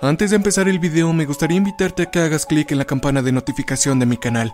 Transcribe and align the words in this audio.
Antes 0.00 0.30
de 0.30 0.36
empezar 0.36 0.68
el 0.68 0.80
video 0.80 1.12
me 1.12 1.24
gustaría 1.24 1.56
invitarte 1.56 2.02
a 2.02 2.10
que 2.10 2.18
hagas 2.18 2.46
clic 2.46 2.72
en 2.72 2.78
la 2.78 2.84
campana 2.84 3.22
de 3.22 3.32
notificación 3.32 3.98
de 4.00 4.06
mi 4.06 4.16
canal. 4.16 4.52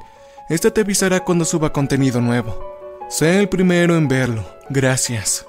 Esta 0.49 0.71
te 0.71 0.83
avisará 0.83 1.21
cuando 1.21 1.45
suba 1.45 1.73
contenido 1.73 2.21
nuevo. 2.21 2.63
Sé 3.09 3.41
el 3.41 3.49
primero 3.49 3.97
en 3.97 4.07
verlo. 4.07 4.45
Gracias. 4.69 5.47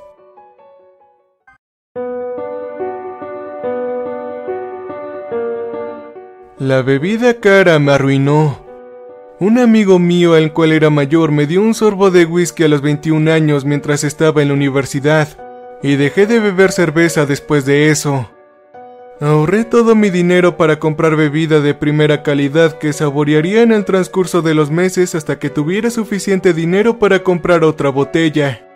La 6.57 6.81
bebida 6.83 7.39
cara 7.39 7.77
me 7.79 7.91
arruinó. 7.91 8.65
Un 9.39 9.57
amigo 9.57 9.97
mío, 9.99 10.37
el 10.37 10.53
cual 10.53 10.71
era 10.71 10.89
mayor, 10.91 11.31
me 11.31 11.47
dio 11.47 11.61
un 11.61 11.73
sorbo 11.73 12.11
de 12.11 12.25
whisky 12.25 12.63
a 12.63 12.67
los 12.67 12.81
21 12.81 13.31
años 13.31 13.65
mientras 13.65 14.03
estaba 14.03 14.43
en 14.43 14.49
la 14.49 14.53
universidad, 14.53 15.27
y 15.81 15.95
dejé 15.95 16.27
de 16.27 16.39
beber 16.39 16.71
cerveza 16.71 17.25
después 17.25 17.65
de 17.65 17.89
eso. 17.89 18.29
Ahorré 19.21 19.65
todo 19.65 19.93
mi 19.93 20.09
dinero 20.09 20.57
para 20.57 20.79
comprar 20.79 21.15
bebida 21.15 21.59
de 21.59 21.75
primera 21.75 22.23
calidad 22.23 22.79
que 22.79 22.91
saborearía 22.91 23.61
en 23.61 23.71
el 23.71 23.85
transcurso 23.85 24.41
de 24.41 24.55
los 24.55 24.71
meses 24.71 25.13
hasta 25.13 25.37
que 25.37 25.51
tuviera 25.51 25.91
suficiente 25.91 26.55
dinero 26.55 26.97
para 26.97 27.21
comprar 27.21 27.63
otra 27.63 27.89
botella. 27.89 28.67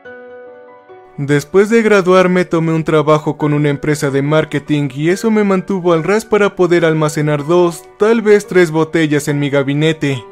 Después 1.17 1.71
de 1.71 1.81
graduarme 1.81 2.45
tomé 2.45 2.73
un 2.73 2.83
trabajo 2.83 3.37
con 3.37 3.53
una 3.53 3.69
empresa 3.69 4.11
de 4.11 4.21
marketing 4.21 4.89
y 4.93 5.09
eso 5.09 5.31
me 5.31 5.43
mantuvo 5.43 5.93
al 5.93 6.03
ras 6.03 6.25
para 6.25 6.55
poder 6.55 6.85
almacenar 6.85 7.47
dos, 7.47 7.81
tal 7.97 8.21
vez 8.21 8.45
tres 8.45 8.69
botellas 8.69 9.27
en 9.27 9.39
mi 9.39 9.49
gabinete. 9.49 10.23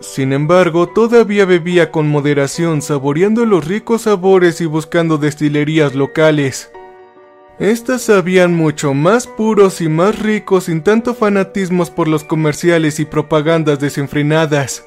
Sin 0.00 0.32
embargo, 0.32 0.86
todavía 0.88 1.44
bebía 1.44 1.90
con 1.90 2.08
moderación, 2.08 2.80
saboreando 2.80 3.44
los 3.44 3.66
ricos 3.66 4.02
sabores 4.02 4.62
y 4.62 4.64
buscando 4.64 5.18
destilerías 5.18 5.94
locales. 5.94 6.72
Estas 7.58 8.02
sabían 8.02 8.54
mucho 8.54 8.94
más 8.94 9.26
puros 9.26 9.80
y 9.80 9.88
más 9.88 10.18
ricos 10.18 10.64
sin 10.64 10.82
tanto 10.82 11.14
fanatismos 11.14 11.90
por 11.90 12.08
los 12.08 12.24
comerciales 12.24 12.98
y 12.98 13.04
propagandas 13.04 13.78
desenfrenadas. 13.78 14.86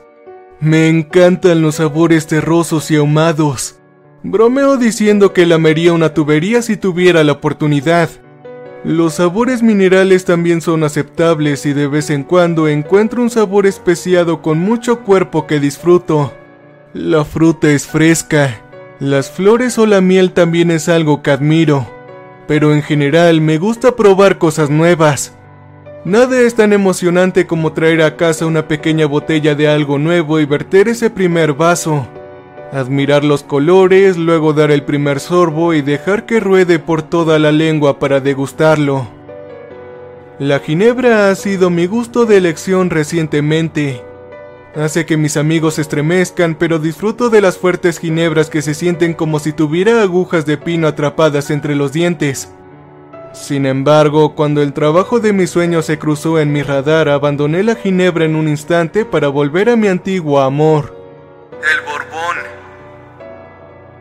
Me 0.59 0.89
encantan 0.89 1.61
los 1.61 1.75
sabores 1.75 2.27
terrosos 2.27 2.89
y 2.89 2.95
ahumados. 2.95 3.79
Bromeo 4.23 4.77
diciendo 4.77 5.31
que 5.31 5.45
lamería 5.45 5.93
una 5.93 6.13
tubería 6.13 6.61
si 6.63 6.75
tuviera 6.75 7.23
la 7.23 7.33
oportunidad. 7.33 8.09
Los 8.83 9.15
sabores 9.15 9.61
minerales 9.61 10.25
también 10.25 10.61
son 10.61 10.83
aceptables 10.83 11.65
y 11.65 11.73
de 11.73 11.87
vez 11.87 12.09
en 12.09 12.23
cuando 12.23 12.67
encuentro 12.67 13.21
un 13.21 13.29
sabor 13.29 13.67
especiado 13.67 14.41
con 14.41 14.57
mucho 14.57 15.01
cuerpo 15.01 15.45
que 15.45 15.59
disfruto. 15.59 16.33
La 16.93 17.25
fruta 17.25 17.69
es 17.69 17.85
fresca, 17.85 18.61
las 18.99 19.29
flores 19.29 19.77
o 19.77 19.85
la 19.85 20.01
miel 20.01 20.31
también 20.31 20.71
es 20.71 20.87
algo 20.87 21.21
que 21.21 21.31
admiro, 21.31 21.87
pero 22.47 22.73
en 22.73 22.81
general 22.81 23.41
me 23.41 23.57
gusta 23.57 23.95
probar 23.95 24.37
cosas 24.37 24.69
nuevas. 24.69 25.33
Nada 26.03 26.39
es 26.41 26.55
tan 26.55 26.73
emocionante 26.73 27.47
como 27.47 27.73
traer 27.73 28.01
a 28.01 28.15
casa 28.15 28.45
una 28.45 28.67
pequeña 28.67 29.05
botella 29.05 29.55
de 29.55 29.67
algo 29.67 29.97
nuevo 29.97 30.39
y 30.39 30.45
verter 30.45 30.87
ese 30.87 31.09
primer 31.09 31.53
vaso 31.53 32.07
admirar 32.75 33.23
los 33.23 33.43
colores, 33.43 34.17
luego 34.17 34.53
dar 34.53 34.69
el 34.69 34.83
primer 34.83 35.19
sorbo 35.19 35.73
y 35.73 35.81
dejar 35.81 36.25
que 36.25 36.39
ruede 36.39 36.77
por 36.77 37.03
toda 37.03 37.39
la 37.39 37.51
lengua 37.51 37.99
para 37.99 38.19
degustarlo. 38.19 39.07
La 40.39 40.59
ginebra 40.59 41.29
ha 41.29 41.35
sido 41.35 41.69
mi 41.69 41.85
gusto 41.85 42.25
de 42.25 42.37
elección 42.37 42.89
recientemente. 42.89 44.03
Hace 44.75 45.05
que 45.05 45.15
mis 45.15 45.37
amigos 45.37 45.79
estremezcan, 45.79 46.55
pero 46.55 46.79
disfruto 46.79 47.29
de 47.29 47.39
las 47.39 47.57
fuertes 47.57 47.97
ginebras 47.97 48.49
que 48.49 48.61
se 48.61 48.73
sienten 48.73 49.13
como 49.13 49.39
si 49.39 49.53
tuviera 49.53 50.01
agujas 50.01 50.45
de 50.45 50.57
pino 50.57 50.87
atrapadas 50.87 51.49
entre 51.49 51.75
los 51.75 51.93
dientes. 51.93 52.53
Sin 53.31 53.65
embargo, 53.65 54.35
cuando 54.35 54.61
el 54.61 54.73
trabajo 54.73 55.21
de 55.21 55.31
mis 55.31 55.49
sueños 55.49 55.85
se 55.85 55.97
cruzó 55.97 56.39
en 56.39 56.51
mi 56.51 56.61
radar, 56.61 57.07
abandoné 57.07 57.63
la 57.63 57.75
ginebra 57.75 58.25
en 58.25 58.35
un 58.35 58.49
instante 58.49 59.05
para 59.05 59.29
volver 59.29 59.69
a 59.69 59.77
mi 59.77 59.87
antiguo 59.87 60.41
amor. 60.41 60.93
El 61.53 61.81
Borbón. 61.85 62.37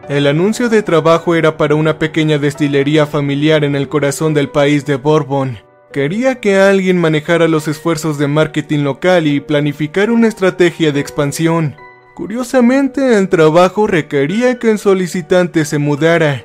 El 0.08 0.26
anuncio 0.26 0.68
de 0.68 0.82
trabajo 0.82 1.36
era 1.36 1.56
para 1.56 1.76
una 1.76 2.00
pequeña 2.00 2.38
destilería 2.38 3.06
familiar 3.06 3.62
en 3.62 3.76
el 3.76 3.88
corazón 3.88 4.34
del 4.34 4.48
país 4.48 4.84
de 4.86 4.96
Bourbon. 4.96 5.58
Quería 5.94 6.40
que 6.40 6.56
alguien 6.56 6.98
manejara 6.98 7.46
los 7.46 7.68
esfuerzos 7.68 8.18
de 8.18 8.26
marketing 8.26 8.80
local 8.80 9.28
y 9.28 9.38
planificar 9.38 10.10
una 10.10 10.26
estrategia 10.26 10.90
de 10.90 10.98
expansión. 10.98 11.76
Curiosamente, 12.16 13.16
el 13.16 13.28
trabajo 13.28 13.86
requería 13.86 14.58
que 14.58 14.72
el 14.72 14.80
solicitante 14.80 15.64
se 15.64 15.78
mudara. 15.78 16.44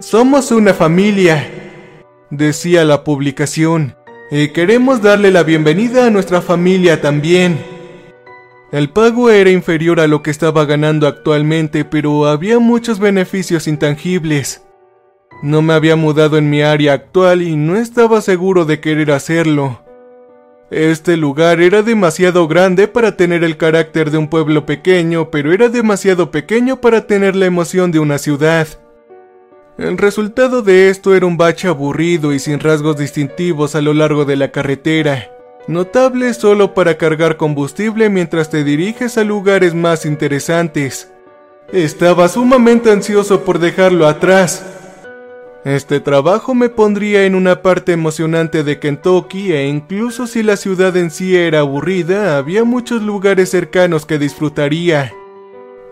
Somos 0.00 0.50
una 0.50 0.74
familia, 0.74 1.50
decía 2.28 2.84
la 2.84 3.02
publicación, 3.02 3.96
y 4.30 4.48
queremos 4.48 5.00
darle 5.00 5.30
la 5.30 5.44
bienvenida 5.44 6.04
a 6.04 6.10
nuestra 6.10 6.42
familia 6.42 7.00
también. 7.00 7.58
El 8.70 8.90
pago 8.90 9.30
era 9.30 9.48
inferior 9.48 9.98
a 10.00 10.08
lo 10.08 10.22
que 10.22 10.30
estaba 10.30 10.66
ganando 10.66 11.06
actualmente, 11.06 11.86
pero 11.86 12.26
había 12.26 12.58
muchos 12.58 12.98
beneficios 12.98 13.66
intangibles. 13.66 14.60
No 15.42 15.62
me 15.62 15.72
había 15.72 15.96
mudado 15.96 16.36
en 16.36 16.50
mi 16.50 16.62
área 16.62 16.92
actual 16.92 17.42
y 17.42 17.56
no 17.56 17.76
estaba 17.76 18.20
seguro 18.20 18.64
de 18.64 18.80
querer 18.80 19.10
hacerlo. 19.10 19.80
Este 20.70 21.16
lugar 21.16 21.60
era 21.60 21.82
demasiado 21.82 22.46
grande 22.46 22.86
para 22.86 23.16
tener 23.16 23.42
el 23.42 23.56
carácter 23.56 24.10
de 24.10 24.18
un 24.18 24.28
pueblo 24.28 24.66
pequeño, 24.66 25.30
pero 25.30 25.52
era 25.52 25.68
demasiado 25.68 26.30
pequeño 26.30 26.80
para 26.80 27.06
tener 27.06 27.34
la 27.34 27.46
emoción 27.46 27.90
de 27.90 27.98
una 27.98 28.18
ciudad. 28.18 28.68
El 29.78 29.98
resultado 29.98 30.62
de 30.62 30.90
esto 30.90 31.14
era 31.14 31.26
un 31.26 31.36
bache 31.36 31.68
aburrido 31.68 32.32
y 32.32 32.38
sin 32.38 32.60
rasgos 32.60 32.96
distintivos 32.98 33.74
a 33.74 33.80
lo 33.80 33.94
largo 33.94 34.24
de 34.24 34.36
la 34.36 34.52
carretera 34.52 35.30
notable 35.70 36.34
solo 36.34 36.74
para 36.74 36.96
cargar 36.96 37.36
combustible 37.36 38.10
mientras 38.10 38.50
te 38.50 38.64
diriges 38.64 39.16
a 39.18 39.24
lugares 39.24 39.74
más 39.74 40.04
interesantes. 40.04 41.10
Estaba 41.72 42.28
sumamente 42.28 42.90
ansioso 42.90 43.44
por 43.44 43.58
dejarlo 43.58 44.06
atrás. 44.06 44.79
Este 45.64 46.00
trabajo 46.00 46.54
me 46.54 46.70
pondría 46.70 47.26
en 47.26 47.34
una 47.34 47.60
parte 47.60 47.92
emocionante 47.92 48.64
de 48.64 48.78
Kentucky 48.78 49.52
e 49.52 49.68
incluso 49.68 50.26
si 50.26 50.42
la 50.42 50.56
ciudad 50.56 50.96
en 50.96 51.10
sí 51.10 51.36
era 51.36 51.60
aburrida, 51.60 52.38
había 52.38 52.64
muchos 52.64 53.02
lugares 53.02 53.50
cercanos 53.50 54.06
que 54.06 54.18
disfrutaría. 54.18 55.12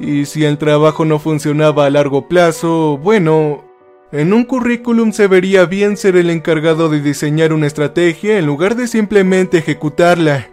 Y 0.01 0.25
si 0.25 0.47
el 0.47 0.57
trabajo 0.57 1.05
no 1.05 1.19
funcionaba 1.19 1.85
a 1.85 1.91
largo 1.91 2.29
plazo, 2.29 2.97
bueno, 2.97 3.63
en 4.11 4.33
un 4.33 4.45
currículum 4.45 5.13
se 5.13 5.27
vería 5.27 5.67
bien 5.67 5.99
ser 5.99 6.17
el 6.17 6.31
encargado 6.31 6.89
de 6.89 7.03
diseñar 7.03 7.53
una 7.53 7.67
estrategia 7.67 8.39
en 8.39 8.47
lugar 8.47 8.75
de 8.75 8.89
simplemente 8.89 9.59
ejecutarla. 9.59 10.49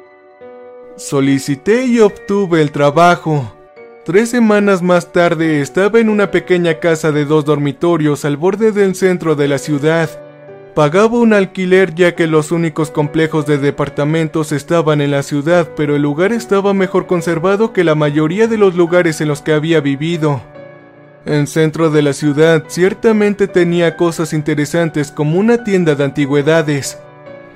Solicité 0.98 1.86
y 1.86 2.02
obtuve 2.02 2.62
el 2.62 2.72
trabajo. 2.72 3.55
Tres 4.06 4.30
semanas 4.30 4.84
más 4.84 5.12
tarde 5.12 5.62
estaba 5.62 6.00
en 6.00 6.10
una 6.10 6.30
pequeña 6.30 6.76
casa 6.76 7.12
de 7.12 7.26
dos 7.26 7.44
dormitorios 7.44 8.24
al 8.24 8.38
borde 8.38 8.72
del 8.72 8.94
centro 8.94 9.36
de 9.36 9.48
la 9.48 9.58
ciudad. 9.58 10.08
Pagaba 10.76 11.18
un 11.18 11.34
alquiler 11.34 11.96
ya 11.96 12.14
que 12.14 12.28
los 12.28 12.52
únicos 12.52 12.92
complejos 12.92 13.48
de 13.48 13.58
departamentos 13.58 14.52
estaban 14.52 15.02
en 15.02 15.10
la 15.10 15.24
ciudad, 15.24 15.72
pero 15.76 15.96
el 15.96 16.04
lugar 16.04 16.34
estaba 16.34 16.76
mejor 16.76 17.08
conservado 17.08 17.74
que 17.74 17.84
la 17.84 17.96
mayoría 17.96 18.48
de 18.48 18.60
los 18.60 18.76
lugares 18.76 19.22
en 19.22 19.28
los 19.28 19.42
que 19.42 19.54
había 19.54 19.82
vivido. 19.82 20.40
El 21.26 21.48
centro 21.48 21.90
de 21.90 22.04
la 22.04 22.14
ciudad 22.14 22.66
ciertamente 22.68 23.48
tenía 23.48 23.98
cosas 23.98 24.34
interesantes 24.34 25.12
como 25.12 25.40
una 25.40 25.64
tienda 25.64 25.96
de 25.96 26.04
antigüedades, 26.04 27.00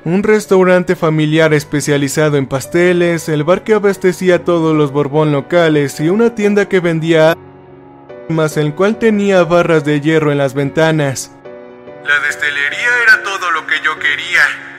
un 0.06 0.24
restaurante 0.24 0.96
familiar 0.96 1.54
especializado 1.54 2.38
en 2.38 2.48
pasteles, 2.48 3.30
el 3.30 3.44
bar 3.44 3.64
que 3.64 3.74
abastecía 3.74 4.44
todos 4.44 4.76
los 4.76 4.92
Borbón 4.92 5.32
locales 5.32 6.00
y 6.00 6.10
una 6.10 6.36
tienda 6.36 6.70
que 6.70 6.80
vendía 6.80 7.38
más 8.30 8.58
el 8.58 8.76
cual 8.76 8.98
tenía 9.00 9.44
barras 9.44 9.84
de 9.84 10.00
hierro 10.02 10.32
en 10.32 10.38
las 10.38 10.54
ventanas. 10.54 11.32
La 12.06 12.20
destilería 12.26 12.90
era 13.04 13.24
todo 13.24 13.52
lo 13.52 13.68
que 13.68 13.76
yo 13.84 14.00
quería. 14.00 14.70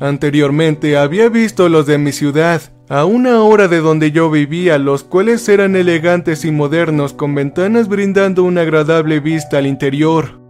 Anteriormente 0.00 0.96
había 0.96 1.28
visto 1.28 1.68
los 1.68 1.86
de 1.86 1.98
mi 1.98 2.12
ciudad, 2.12 2.62
a 2.90 3.04
una 3.04 3.44
hora 3.44 3.68
de 3.68 3.78
donde 3.78 4.10
yo 4.10 4.28
vivía, 4.30 4.76
los 4.76 5.04
cuales 5.04 5.48
eran 5.48 5.76
elegantes 5.76 6.44
y 6.44 6.50
modernos 6.50 7.12
con 7.12 7.36
ventanas 7.36 7.86
brindando 7.86 8.42
una 8.42 8.62
agradable 8.62 9.20
vista 9.20 9.58
al 9.58 9.68
interior. 9.68 10.40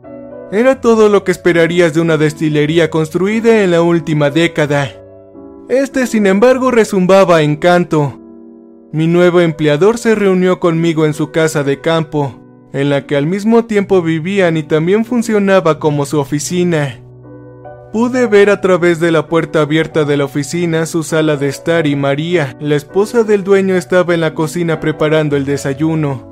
Era 0.50 0.80
todo 0.80 1.10
lo 1.10 1.22
que 1.22 1.32
esperarías 1.32 1.92
de 1.92 2.00
una 2.00 2.16
destilería 2.16 2.88
construida 2.88 3.62
en 3.62 3.70
la 3.72 3.82
última 3.82 4.30
década. 4.30 4.90
Este, 5.68 6.06
sin 6.06 6.26
embargo, 6.26 6.70
resumbaba 6.70 7.42
encanto. 7.42 8.18
Mi 8.90 9.06
nuevo 9.06 9.42
empleador 9.42 9.98
se 9.98 10.14
reunió 10.14 10.60
conmigo 10.60 11.04
en 11.04 11.12
su 11.12 11.32
casa 11.32 11.62
de 11.62 11.82
campo, 11.82 12.40
en 12.72 12.88
la 12.88 13.06
que 13.06 13.16
al 13.16 13.26
mismo 13.26 13.66
tiempo 13.66 14.00
vivían 14.00 14.56
y 14.56 14.62
también 14.62 15.04
funcionaba 15.04 15.78
como 15.78 16.06
su 16.06 16.18
oficina. 16.18 17.00
Pude 17.92 18.28
ver 18.28 18.50
a 18.50 18.60
través 18.60 19.00
de 19.00 19.10
la 19.10 19.26
puerta 19.26 19.62
abierta 19.62 20.04
de 20.04 20.16
la 20.16 20.24
oficina 20.24 20.86
su 20.86 21.02
sala 21.02 21.36
de 21.36 21.48
estar 21.48 21.88
y 21.88 21.96
María, 21.96 22.56
la 22.60 22.76
esposa 22.76 23.24
del 23.24 23.42
dueño, 23.42 23.74
estaba 23.74 24.14
en 24.14 24.20
la 24.20 24.32
cocina 24.32 24.78
preparando 24.78 25.36
el 25.36 25.44
desayuno. 25.44 26.30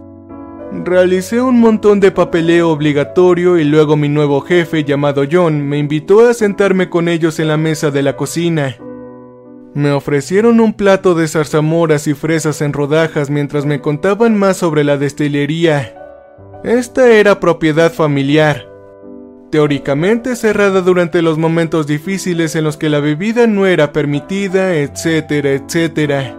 Realicé 0.84 1.40
un 1.40 1.58
montón 1.58 1.98
de 1.98 2.12
papeleo 2.12 2.70
obligatorio 2.70 3.58
y 3.58 3.64
luego 3.64 3.96
mi 3.96 4.08
nuevo 4.08 4.40
jefe 4.40 4.84
llamado 4.84 5.24
John 5.30 5.66
me 5.66 5.78
invitó 5.78 6.28
a 6.28 6.34
sentarme 6.34 6.88
con 6.88 7.08
ellos 7.08 7.40
en 7.40 7.48
la 7.48 7.56
mesa 7.56 7.90
de 7.90 8.02
la 8.02 8.14
cocina. 8.14 8.76
Me 9.74 9.90
ofrecieron 9.90 10.60
un 10.60 10.74
plato 10.74 11.14
de 11.16 11.26
zarzamoras 11.26 12.06
y 12.06 12.14
fresas 12.14 12.60
en 12.60 12.72
rodajas 12.72 13.30
mientras 13.30 13.66
me 13.66 13.80
contaban 13.80 14.38
más 14.38 14.58
sobre 14.58 14.84
la 14.84 14.96
destilería. 14.96 15.94
Esta 16.62 17.10
era 17.10 17.40
propiedad 17.40 17.92
familiar, 17.92 18.67
teóricamente 19.50 20.36
cerrada 20.36 20.80
durante 20.80 21.22
los 21.22 21.38
momentos 21.38 21.86
difíciles 21.86 22.54
en 22.54 22.64
los 22.64 22.76
que 22.76 22.88
la 22.88 23.00
bebida 23.00 23.46
no 23.46 23.66
era 23.66 23.92
permitida, 23.92 24.74
etcétera, 24.74 25.52
etcétera. 25.52 26.36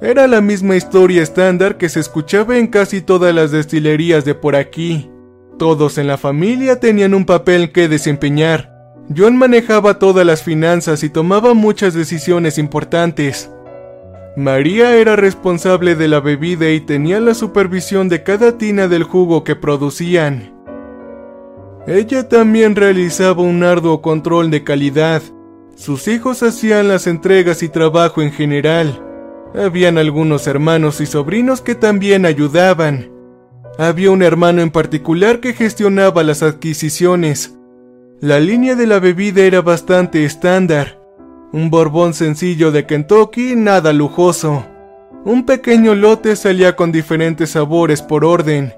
Era 0.00 0.26
la 0.26 0.40
misma 0.40 0.76
historia 0.76 1.22
estándar 1.22 1.78
que 1.78 1.88
se 1.88 2.00
escuchaba 2.00 2.58
en 2.58 2.66
casi 2.66 3.00
todas 3.00 3.34
las 3.34 3.50
destilerías 3.50 4.24
de 4.24 4.34
por 4.34 4.56
aquí. 4.56 5.10
Todos 5.58 5.98
en 5.98 6.08
la 6.08 6.18
familia 6.18 6.80
tenían 6.80 7.14
un 7.14 7.24
papel 7.24 7.72
que 7.72 7.88
desempeñar. 7.88 8.74
John 9.16 9.36
manejaba 9.36 9.98
todas 9.98 10.26
las 10.26 10.42
finanzas 10.42 11.04
y 11.04 11.10
tomaba 11.10 11.54
muchas 11.54 11.94
decisiones 11.94 12.58
importantes. 12.58 13.50
María 14.36 14.96
era 14.96 15.14
responsable 15.14 15.94
de 15.94 16.08
la 16.08 16.18
bebida 16.18 16.70
y 16.70 16.80
tenía 16.80 17.20
la 17.20 17.34
supervisión 17.34 18.08
de 18.08 18.24
cada 18.24 18.58
tina 18.58 18.88
del 18.88 19.04
jugo 19.04 19.44
que 19.44 19.54
producían. 19.54 20.53
Ella 21.86 22.28
también 22.28 22.76
realizaba 22.76 23.42
un 23.42 23.62
arduo 23.62 24.00
control 24.00 24.50
de 24.50 24.64
calidad. 24.64 25.22
Sus 25.76 26.08
hijos 26.08 26.42
hacían 26.42 26.88
las 26.88 27.06
entregas 27.06 27.62
y 27.62 27.68
trabajo 27.68 28.22
en 28.22 28.32
general. 28.32 29.02
Habían 29.54 29.98
algunos 29.98 30.46
hermanos 30.46 31.02
y 31.02 31.06
sobrinos 31.06 31.60
que 31.60 31.74
también 31.74 32.24
ayudaban. 32.24 33.10
Había 33.76 34.10
un 34.12 34.22
hermano 34.22 34.62
en 34.62 34.70
particular 34.70 35.40
que 35.40 35.52
gestionaba 35.52 36.22
las 36.22 36.42
adquisiciones. 36.42 37.54
La 38.20 38.40
línea 38.40 38.76
de 38.76 38.86
la 38.86 38.98
bebida 38.98 39.42
era 39.42 39.60
bastante 39.60 40.24
estándar. 40.24 40.98
Un 41.52 41.68
borbón 41.68 42.14
sencillo 42.14 42.72
de 42.72 42.86
Kentucky, 42.86 43.56
nada 43.56 43.92
lujoso. 43.92 44.64
Un 45.24 45.44
pequeño 45.44 45.94
lote 45.94 46.34
salía 46.34 46.76
con 46.76 46.92
diferentes 46.92 47.50
sabores 47.50 48.00
por 48.00 48.24
orden. 48.24 48.72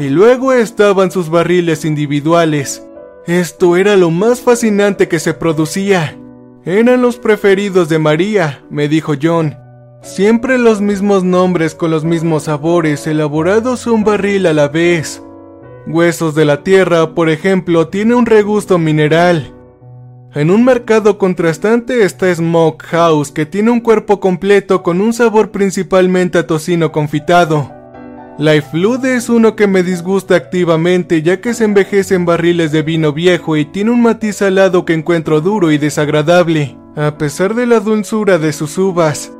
Y 0.00 0.08
luego 0.08 0.54
estaban 0.54 1.10
sus 1.10 1.28
barriles 1.28 1.84
individuales. 1.84 2.82
Esto 3.26 3.76
era 3.76 3.96
lo 3.96 4.10
más 4.10 4.40
fascinante 4.40 5.08
que 5.08 5.18
se 5.18 5.34
producía. 5.34 6.18
Eran 6.64 7.02
los 7.02 7.18
preferidos 7.18 7.90
de 7.90 7.98
María, 7.98 8.64
me 8.70 8.88
dijo 8.88 9.12
John. 9.20 9.58
Siempre 10.00 10.56
los 10.56 10.80
mismos 10.80 11.22
nombres 11.22 11.74
con 11.74 11.90
los 11.90 12.02
mismos 12.02 12.44
sabores, 12.44 13.06
elaborados 13.06 13.86
un 13.86 14.02
barril 14.02 14.46
a 14.46 14.54
la 14.54 14.68
vez. 14.68 15.22
Huesos 15.86 16.34
de 16.34 16.46
la 16.46 16.62
Tierra, 16.62 17.14
por 17.14 17.28
ejemplo, 17.28 17.88
tiene 17.88 18.14
un 18.14 18.24
regusto 18.24 18.78
mineral. 18.78 19.52
En 20.34 20.50
un 20.50 20.64
mercado 20.64 21.18
contrastante 21.18 22.04
está 22.04 22.34
Smoke 22.34 22.84
House, 22.84 23.30
que 23.30 23.44
tiene 23.44 23.70
un 23.70 23.80
cuerpo 23.80 24.18
completo 24.18 24.82
con 24.82 25.02
un 25.02 25.12
sabor 25.12 25.50
principalmente 25.50 26.38
a 26.38 26.46
tocino 26.46 26.90
confitado. 26.90 27.79
Life 28.40 28.68
Flood 28.70 29.04
es 29.04 29.28
uno 29.28 29.54
que 29.54 29.66
me 29.66 29.82
disgusta 29.82 30.34
activamente 30.34 31.20
ya 31.20 31.42
que 31.42 31.52
se 31.52 31.64
envejece 31.64 32.14
en 32.14 32.24
barriles 32.24 32.72
de 32.72 32.80
vino 32.80 33.12
viejo 33.12 33.58
y 33.58 33.66
tiene 33.66 33.90
un 33.90 34.00
matiz 34.00 34.36
salado 34.36 34.86
que 34.86 34.94
encuentro 34.94 35.42
duro 35.42 35.70
y 35.70 35.76
desagradable, 35.76 36.74
a 36.96 37.18
pesar 37.18 37.54
de 37.54 37.66
la 37.66 37.80
dulzura 37.80 38.38
de 38.38 38.54
sus 38.54 38.78
uvas. 38.78 39.30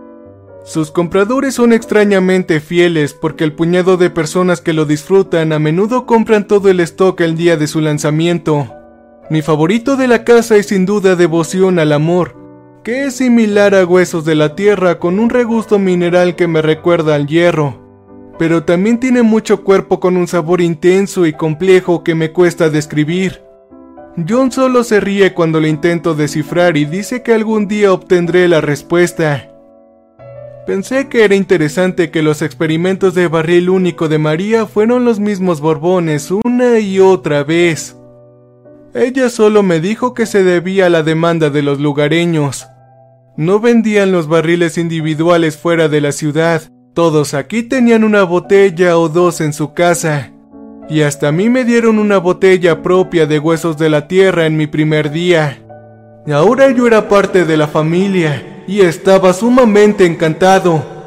Sus 0.67 0.91
compradores 0.91 1.55
son 1.55 1.73
extrañamente 1.73 2.61
fieles 2.61 3.15
porque 3.15 3.43
el 3.43 3.55
puñado 3.55 3.97
de 3.97 4.11
personas 4.11 4.61
que 4.61 4.75
lo 4.75 4.85
disfrutan 4.85 5.55
a 5.55 5.59
menudo 5.59 6.05
compran 6.05 6.47
todo 6.47 6.69
el 6.69 6.81
stock 6.81 7.19
el 7.23 7.39
día 7.39 7.57
de 7.57 7.69
su 7.69 7.81
lanzamiento. 7.81 8.69
Mi 9.31 9.41
favorito 9.41 9.97
de 9.97 10.09
la 10.09 10.25
casa 10.25 10.57
es 10.57 10.67
sin 10.67 10.85
duda 10.85 11.17
Devoción 11.17 11.79
al 11.79 11.95
Amor, 11.95 12.37
que 12.85 13.07
es 13.07 13.17
similar 13.17 13.75
a 13.75 13.87
Huesos 13.87 14.27
de 14.27 14.35
la 14.35 14.55
Tierra 14.55 14.99
con 14.99 15.19
un 15.19 15.31
regusto 15.31 15.79
mineral 15.79 16.37
que 16.37 16.47
me 16.47 16.61
recuerda 16.61 17.15
al 17.15 17.27
hierro 17.27 17.80
pero 18.41 18.63
también 18.63 18.99
tiene 18.99 19.23
mucho 19.23 19.63
cuerpo 19.65 20.01
con 20.01 20.17
un 20.17 20.27
sabor 20.27 20.63
intenso 20.63 21.27
y 21.27 21.35
complejo 21.35 22.03
que 22.03 22.15
me 22.15 22.33
cuesta 22.33 22.71
describir. 22.71 23.43
John 24.27 24.51
solo 24.51 24.83
se 24.83 24.99
ríe 24.99 25.35
cuando 25.35 25.61
lo 25.61 25.67
intento 25.67 26.15
descifrar 26.15 26.79
y 26.79 26.87
dice 26.87 27.23
que 27.23 27.35
algún 27.35 27.69
día 27.69 27.93
obtendré 27.93 28.49
la 28.49 28.63
respuesta. 28.63 29.51
Pensé 30.67 31.11
que 31.11 31.25
era 31.25 31.35
interesante 31.35 32.11
que 32.11 32.23
los 32.23 32.41
experimentos 32.41 33.15
de 33.15 33.29
barril 33.29 33.69
único 33.69 34.09
de 34.09 34.17
María 34.17 34.65
fueron 34.65 35.05
los 35.05 35.21
mismos 35.21 35.61
Borbones 35.61 36.31
una 36.31 36.79
y 36.79 36.99
otra 36.99 37.45
vez. 37.45 37.95
Ella 38.95 39.29
solo 39.29 39.63
me 39.63 39.81
dijo 39.81 40.15
que 40.15 40.25
se 40.25 40.45
debía 40.45 40.87
a 40.87 40.89
la 40.89 41.03
demanda 41.03 41.51
de 41.51 41.61
los 41.61 41.79
lugareños. 41.79 42.67
No 43.37 43.61
vendían 43.61 44.13
los 44.13 44.29
barriles 44.29 44.79
individuales 44.79 45.59
fuera 45.59 45.89
de 45.89 46.01
la 46.01 46.13
ciudad, 46.13 46.63
todos 46.95 47.35
aquí 47.35 47.63
tenían 47.63 48.03
una 48.03 48.25
botella 48.25 48.99
o 48.99 49.09
dos 49.09 49.41
en 49.41 49.53
su 49.53 49.75
casa. 49.75 50.33
Y 50.89 51.03
hasta 51.03 51.29
a 51.29 51.33
mí 51.33 51.49
me 51.49 51.65
dieron 51.65 51.99
una 52.01 52.19
botella 52.19 52.83
propia 52.83 53.27
de 53.27 53.39
huesos 53.39 53.79
de 53.79 53.89
la 53.89 54.09
tierra 54.09 54.47
en 54.47 54.57
mi 54.57 54.67
primer 54.67 55.11
día. 55.11 55.63
Ahora 56.33 56.71
yo 56.71 56.87
era 56.87 57.09
parte 57.09 57.45
de 57.45 57.57
la 57.57 57.69
familia 57.69 58.65
y 58.67 58.81
estaba 58.81 59.33
sumamente 59.33 60.05
encantado. 60.05 61.00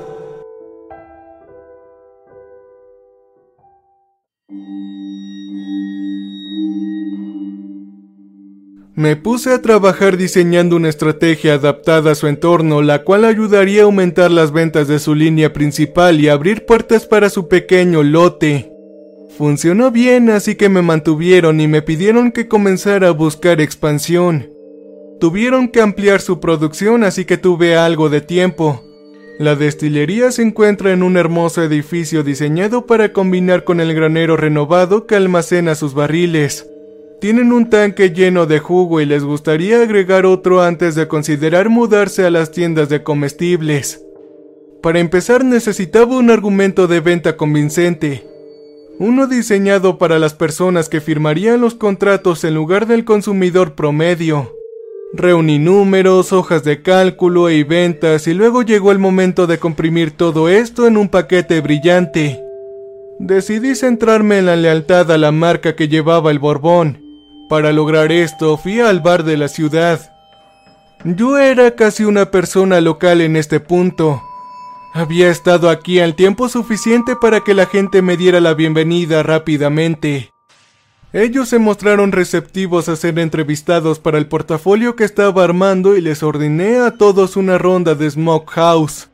Me 8.96 9.16
puse 9.16 9.52
a 9.52 9.60
trabajar 9.60 10.18
diseñando 10.18 10.76
una 10.76 10.88
estrategia 10.88 11.56
adaptada 11.56 12.12
a 12.12 12.16
su 12.16 12.28
entorno, 12.28 12.84
la 12.84 13.04
cual 13.04 13.26
ayudaría 13.26 13.82
a 13.82 13.86
aumentar 13.86 14.30
las 14.30 14.52
ventas 14.52 14.88
de 14.88 15.00
su 15.00 15.16
línea 15.16 15.52
principal 15.52 16.22
y 16.22 16.30
abrir 16.30 16.68
puertas 16.68 17.08
para 17.08 17.32
su 17.32 17.48
pequeño 17.48 18.04
lote. 18.04 18.72
Funcionó 19.36 19.90
bien, 19.90 20.30
así 20.30 20.54
que 20.54 20.70
me 20.70 20.84
mantuvieron 20.84 21.60
y 21.60 21.68
me 21.68 21.82
pidieron 21.82 22.32
que 22.32 22.48
comenzara 22.48 23.08
a 23.08 23.12
buscar 23.12 23.62
expansión. 23.62 24.52
Tuvieron 25.20 25.70
que 25.70 25.82
ampliar 25.82 26.22
su 26.22 26.40
producción, 26.40 27.04
así 27.04 27.26
que 27.26 27.38
tuve 27.38 27.76
algo 27.76 28.10
de 28.10 28.22
tiempo. 28.22 28.84
La 29.40 29.56
destilería 29.56 30.32
se 30.32 30.44
encuentra 30.44 30.92
en 30.92 31.02
un 31.02 31.18
hermoso 31.18 31.64
edificio 31.64 32.22
diseñado 32.22 32.86
para 32.86 33.12
combinar 33.12 33.64
con 33.64 33.80
el 33.80 33.96
granero 33.96 34.38
renovado 34.38 35.08
que 35.08 35.16
almacena 35.16 35.74
sus 35.74 35.96
barriles. 35.96 36.70
Tienen 37.24 37.54
un 37.54 37.70
tanque 37.70 38.10
lleno 38.10 38.48
de 38.48 38.60
jugo 38.60 39.00
y 39.00 39.06
les 39.06 39.24
gustaría 39.24 39.82
agregar 39.82 40.26
otro 40.26 40.62
antes 40.62 40.94
de 40.94 41.08
considerar 41.08 41.70
mudarse 41.70 42.26
a 42.26 42.30
las 42.30 42.52
tiendas 42.52 42.90
de 42.90 43.02
comestibles. 43.02 44.04
Para 44.82 45.00
empezar 45.00 45.46
necesitaba 45.46 46.18
un 46.18 46.30
argumento 46.30 46.86
de 46.86 47.00
venta 47.00 47.38
convincente. 47.38 48.28
Uno 49.00 49.28
diseñado 49.28 49.98
para 49.98 50.20
las 50.20 50.34
personas 50.34 50.90
que 50.90 51.00
firmarían 51.00 51.62
los 51.62 51.76
contratos 51.76 52.44
en 52.44 52.56
lugar 52.56 52.88
del 52.88 53.06
consumidor 53.06 53.74
promedio. 53.74 54.52
Reuní 55.14 55.60
números, 55.60 56.34
hojas 56.34 56.66
de 56.66 56.82
cálculo 56.82 57.50
y 57.50 57.64
ventas 57.64 58.28
y 58.28 58.34
luego 58.34 58.64
llegó 58.64 58.92
el 58.92 59.00
momento 59.00 59.48
de 59.48 59.60
comprimir 59.60 60.12
todo 60.12 60.50
esto 60.50 60.88
en 60.88 60.98
un 60.98 61.08
paquete 61.08 61.62
brillante. 61.62 62.44
Decidí 63.18 63.76
centrarme 63.76 64.40
en 64.40 64.48
la 64.48 64.58
lealtad 64.58 65.10
a 65.10 65.18
la 65.18 65.32
marca 65.32 65.78
que 65.78 65.88
llevaba 65.88 66.30
el 66.30 66.40
Borbón 66.40 67.03
para 67.50 67.72
lograr 67.72 68.12
esto 68.12 68.58
fui 68.58 68.80
al 68.80 69.00
bar 69.02 69.24
de 69.24 69.38
la 69.38 69.48
ciudad. 69.48 70.12
Yo 71.04 71.38
era 71.38 71.76
casi 71.76 72.06
una 72.06 72.32
persona 72.32 72.80
local 72.80 73.22
en 73.22 73.36
este 73.36 73.60
punto. 73.60 74.22
Había 74.94 75.30
estado 75.30 75.70
aquí 75.70 76.00
al 76.00 76.16
tiempo 76.16 76.48
suficiente 76.50 77.16
para 77.16 77.42
que 77.42 77.54
la 77.54 77.66
gente 77.66 78.02
me 78.02 78.16
diera 78.16 78.40
la 78.40 78.54
bienvenida 78.54 79.24
rápidamente. 79.24 80.32
Ellos 81.12 81.50
se 81.50 81.60
mostraron 81.60 82.12
receptivos 82.12 82.90
a 82.90 82.96
ser 82.96 83.20
entrevistados 83.20 84.00
para 84.00 84.18
el 84.18 84.28
portafolio 84.28 84.96
que 84.96 85.04
estaba 85.04 85.44
armando 85.44 85.96
y 85.96 86.02
les 86.02 86.24
ordené 86.24 86.78
a 86.80 86.92
todos 86.92 87.38
una 87.38 87.58
ronda 87.58 87.96
de 87.96 88.10
Smoke 88.10 88.50
House. 88.52 89.10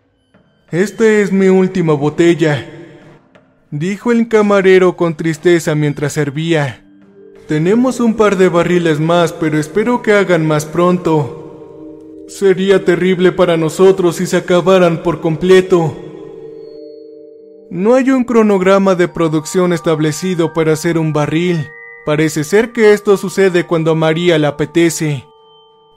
Esta 0.71 1.05
es 1.05 1.31
mi 1.31 1.47
última 1.47 1.93
botella, 1.93 2.69
dijo 3.71 4.11
el 4.11 4.27
camarero 4.27 4.95
con 4.95 5.15
tristeza 5.15 5.75
mientras 5.75 6.13
servía. 6.13 6.88
Tenemos 7.49 7.99
un 7.99 8.13
par 8.13 8.37
de 8.37 8.47
barriles 8.47 8.99
más, 8.99 9.33
pero 9.33 9.57
espero 9.57 10.03
que 10.03 10.13
hagan 10.13 10.45
más 10.45 10.67
pronto. 10.67 12.25
Sería 12.27 12.85
terrible 12.85 13.31
para 13.31 13.57
nosotros 13.57 14.17
si 14.17 14.27
se 14.27 14.37
acabaran 14.37 15.01
por 15.01 15.19
completo. 15.19 15.97
No 17.71 17.95
hay 17.95 18.11
un 18.11 18.23
cronograma 18.23 18.93
de 18.93 19.07
producción 19.07 19.73
establecido 19.73 20.53
para 20.53 20.73
hacer 20.73 20.99
un 20.99 21.11
barril. 21.11 21.67
Parece 22.05 22.43
ser 22.43 22.71
que 22.71 22.93
esto 22.93 23.17
sucede 23.17 23.65
cuando 23.65 23.89
a 23.89 23.95
María 23.95 24.37
le 24.37 24.45
apetece. 24.45 25.25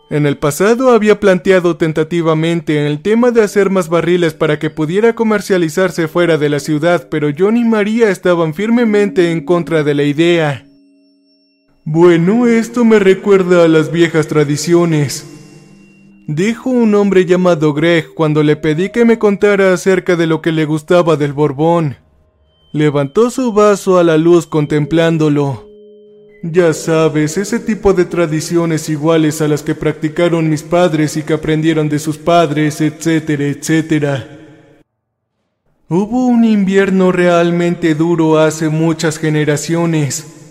En 0.09 0.25
el 0.25 0.39
pasado 0.39 0.89
había 0.89 1.21
planteado 1.21 1.77
tentativamente 1.77 2.87
el 2.87 3.03
tema 3.03 3.31
de 3.31 3.43
hacer 3.43 3.69
más 3.69 3.91
barriles 3.91 4.33
para 4.33 4.59
que 4.59 4.71
pudiera 4.71 5.15
comercializarse 5.15 6.09
fuera 6.09 6.39
de 6.39 6.49
la 6.49 6.61
ciudad, 6.61 7.09
pero 7.11 7.29
John 7.39 7.59
y 7.59 7.65
María 7.65 8.09
estaban 8.09 8.55
firmemente 8.55 9.33
en 9.33 9.45
contra 9.45 9.83
de 9.83 9.95
la 9.95 10.05
idea. 10.05 10.72
Bueno, 11.85 12.47
esto 12.47 12.85
me 12.85 13.01
recuerda 13.01 13.65
a 13.65 13.69
las 13.69 13.91
viejas 13.91 14.29
tradiciones, 14.29 15.27
dijo 16.29 16.71
un 16.71 16.95
hombre 16.95 17.27
llamado 17.27 17.75
Greg 17.75 18.15
cuando 18.15 18.45
le 18.45 18.55
pedí 18.55 18.91
que 18.91 19.05
me 19.05 19.19
contara 19.19 19.73
acerca 19.73 20.15
de 20.15 20.29
lo 20.29 20.41
que 20.41 20.53
le 20.53 20.65
gustaba 20.65 21.17
del 21.17 21.33
Borbón. 21.33 21.97
Levantó 22.73 23.31
su 23.31 23.53
vaso 23.53 23.99
a 23.99 24.05
la 24.05 24.17
luz 24.17 24.47
contemplándolo. 24.47 25.69
Ya 26.45 26.73
sabes, 26.73 27.37
ese 27.37 27.59
tipo 27.59 27.93
de 27.93 28.05
tradiciones 28.05 28.89
iguales 28.89 29.43
a 29.43 29.49
las 29.49 29.65
que 29.65 29.75
practicaron 29.75 30.49
mis 30.49 30.63
padres 30.63 31.17
y 31.17 31.25
que 31.25 31.35
aprendieron 31.35 31.89
de 31.89 31.99
sus 31.99 32.17
padres, 32.17 32.81
etcétera, 32.81 33.45
etcétera. 33.45 34.39
Hubo 35.89 36.27
un 36.29 36.45
invierno 36.45 37.11
realmente 37.11 37.97
duro 37.97 38.39
hace 38.39 38.69
muchas 38.69 39.19
generaciones, 39.19 40.42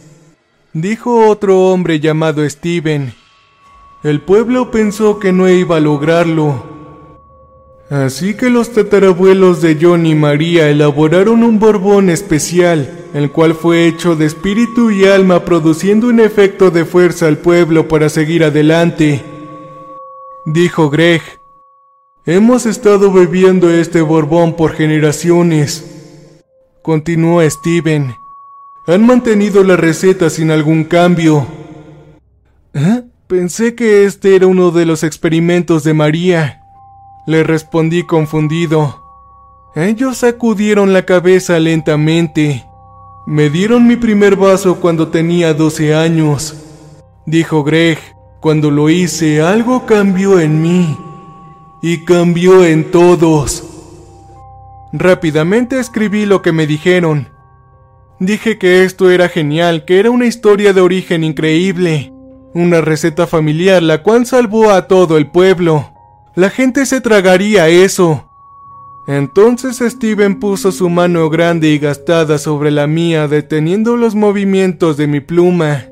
dijo 0.74 1.28
otro 1.28 1.70
hombre 1.70 2.00
llamado 2.00 2.48
Steven. 2.50 3.14
El 4.04 4.22
pueblo 4.22 4.72
pensó 4.72 5.20
que 5.20 5.32
no 5.32 5.50
iba 5.50 5.78
a 5.78 5.80
lograrlo, 5.80 6.72
Así 7.92 8.36
que 8.36 8.50
los 8.50 8.72
tatarabuelos 8.72 9.62
de 9.62 9.78
John 9.80 10.06
y 10.06 10.16
María 10.16 10.70
elaboraron 10.70 11.44
un 11.44 11.60
borbón 11.60 12.10
especial, 12.10 13.10
el 13.14 13.34
cual 13.34 13.54
fue 13.54 13.86
hecho 13.86 14.16
de 14.16 14.28
espíritu 14.28 14.92
y 14.92 15.04
alma 15.04 15.44
produciendo 15.44 16.08
un 16.08 16.22
efecto 16.22 16.72
de 16.72 16.86
fuerza 16.86 17.28
al 17.28 17.40
pueblo 17.40 17.90
para 17.90 18.08
seguir 18.08 18.46
adelante. 18.46 19.22
Dijo 20.46 20.90
Greg, 20.90 21.22
hemos 22.26 22.66
estado 22.66 23.12
bebiendo 23.12 23.70
este 23.70 24.00
borbón 24.00 24.56
por 24.56 24.72
generaciones. 24.72 25.84
Continuó 26.82 27.42
Steven, 27.42 28.16
han 28.88 29.06
mantenido 29.06 29.64
la 29.64 29.78
receta 29.78 30.30
sin 30.30 30.52
algún 30.52 30.84
cambio. 30.86 31.46
¿Eh? 32.74 33.04
Pensé 33.28 33.76
que 33.76 34.06
este 34.06 34.36
era 34.36 34.48
uno 34.48 34.72
de 34.72 34.86
los 34.86 35.04
experimentos 35.04 35.84
de 35.84 35.94
María. 35.94 36.64
Le 37.28 37.44
respondí 37.44 38.04
confundido. 38.04 39.02
Ellos 39.76 40.18
sacudieron 40.18 40.92
la 40.92 41.06
cabeza 41.06 41.60
lentamente. 41.60 42.66
Me 43.26 43.50
dieron 43.50 43.88
mi 43.88 43.96
primer 43.96 44.36
vaso 44.36 44.82
cuando 44.82 45.10
tenía 45.10 45.54
12 45.54 45.96
años. 45.96 46.56
Dijo 47.26 47.64
Greg, 47.64 48.00
cuando 48.42 48.72
lo 48.72 48.90
hice 48.90 49.42
algo 49.42 49.86
cambió 49.86 50.40
en 50.40 50.62
mí. 50.62 50.98
Y 51.82 52.04
cambió 52.04 52.66
en 52.66 52.92
todos. 52.92 53.64
Rápidamente 54.92 55.80
escribí 55.80 56.26
lo 56.26 56.42
que 56.42 56.52
me 56.52 56.68
dijeron. 56.68 57.30
Dije 58.22 58.60
que 58.60 58.84
esto 58.84 59.10
era 59.10 59.30
genial, 59.30 59.84
que 59.84 60.00
era 60.00 60.12
una 60.12 60.28
historia 60.28 60.74
de 60.74 60.82
origen 60.82 61.24
increíble, 61.24 62.14
una 62.54 62.80
receta 62.80 63.26
familiar 63.26 63.82
la 63.82 64.04
cual 64.04 64.28
salvó 64.28 64.70
a 64.70 64.88
todo 64.88 65.18
el 65.18 65.32
pueblo. 65.32 65.92
La 66.36 66.52
gente 66.52 66.86
se 66.86 67.02
tragaría 67.02 67.68
eso. 67.68 68.30
Entonces 69.08 69.78
Steven 69.78 70.40
puso 70.40 70.72
su 70.72 70.88
mano 70.88 71.32
grande 71.32 71.70
y 71.70 71.80
gastada 71.80 72.38
sobre 72.38 72.70
la 72.70 72.86
mía, 72.86 73.28
deteniendo 73.28 73.98
los 73.98 74.14
movimientos 74.14 74.98
de 74.98 75.08
mi 75.08 75.20
pluma. 75.20 75.88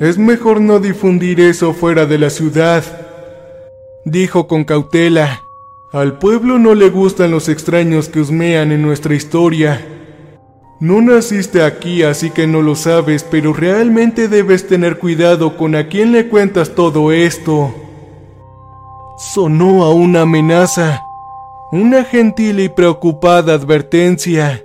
Es 0.00 0.18
mejor 0.18 0.60
no 0.60 0.80
difundir 0.80 1.38
eso 1.38 1.74
fuera 1.74 2.06
de 2.06 2.18
la 2.18 2.30
ciudad, 2.30 2.82
dijo 4.04 4.48
con 4.48 4.64
cautela. 4.64 5.44
Al 5.92 6.18
pueblo 6.18 6.58
no 6.58 6.74
le 6.74 6.90
gustan 6.90 7.30
los 7.30 7.48
extraños 7.48 8.08
que 8.08 8.18
husmean 8.18 8.72
en 8.72 8.82
nuestra 8.82 9.14
historia. 9.14 9.95
No 10.78 11.00
naciste 11.00 11.62
aquí, 11.62 12.02
así 12.02 12.30
que 12.30 12.46
no 12.46 12.62
lo 12.62 12.74
sabes, 12.74 13.24
pero 13.24 13.52
realmente 13.52 14.28
debes 14.28 14.66
tener 14.66 14.98
cuidado 14.98 15.56
con 15.56 15.74
a 15.74 15.88
quién 15.88 16.12
le 16.12 16.28
cuentas 16.28 16.74
todo 16.74 17.12
esto 17.12 17.74
sonó 19.16 19.82
a 19.84 19.94
una 19.94 20.22
amenaza, 20.22 21.02
una 21.72 22.04
gentil 22.04 22.60
y 22.60 22.68
preocupada 22.68 23.54
advertencia. 23.54 24.62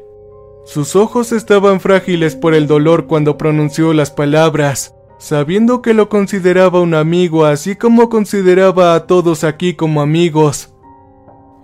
Sus 0.65 0.95
ojos 0.95 1.31
estaban 1.31 1.79
frágiles 1.79 2.35
por 2.35 2.53
el 2.53 2.67
dolor 2.67 3.07
cuando 3.07 3.37
pronunció 3.37 3.93
las 3.93 4.11
palabras, 4.11 4.93
sabiendo 5.19 5.81
que 5.81 5.93
lo 5.93 6.09
consideraba 6.09 6.81
un 6.81 6.93
amigo 6.93 7.45
así 7.45 7.75
como 7.75 8.09
consideraba 8.09 8.93
a 8.93 9.07
todos 9.07 9.43
aquí 9.45 9.73
como 9.73 10.01
amigos. 10.01 10.73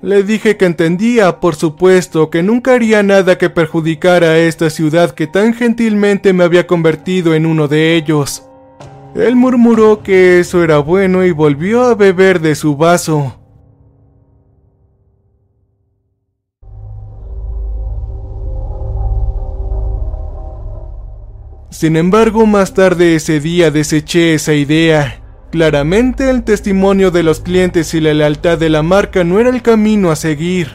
Le 0.02 0.22
dije 0.22 0.58
que 0.58 0.66
entendía, 0.66 1.40
por 1.40 1.56
supuesto, 1.56 2.30
que 2.30 2.44
nunca 2.44 2.76
haría 2.76 3.02
nada 3.02 3.38
que 3.40 3.50
perjudicara 3.50 4.28
a 4.28 4.38
esta 4.38 4.70
ciudad 4.70 5.12
que 5.12 5.26
tan 5.26 5.56
gentilmente 5.56 6.34
me 6.34 6.44
había 6.44 6.68
convertido 6.68 7.34
en 7.34 7.48
uno 7.48 7.68
de 7.68 7.96
ellos. 7.96 8.44
Él 9.16 9.36
murmuró 9.36 10.04
que 10.04 10.40
eso 10.40 10.64
era 10.64 10.78
bueno 10.78 11.26
y 11.26 11.32
volvió 11.32 11.84
a 11.84 11.96
beber 11.96 12.40
de 12.40 12.54
su 12.54 12.78
vaso. 12.78 13.36
Sin 21.72 21.96
embargo, 21.96 22.46
más 22.46 22.74
tarde 22.74 23.16
ese 23.16 23.40
día 23.40 23.72
deseché 23.72 24.36
esa 24.36 24.54
idea. 24.54 25.27
Claramente 25.52 26.30
el 26.30 26.44
testimonio 26.44 27.10
de 27.10 27.24
los 27.24 27.40
clientes 27.40 27.94
y 27.94 28.02
la 28.02 28.14
lealtad 28.14 28.58
de 28.58 28.70
la 28.70 28.84
marca 28.84 29.24
no 29.24 29.40
era 29.40 29.50
el 29.50 29.62
camino 29.62 30.12
a 30.12 30.18
seguir. 30.18 30.72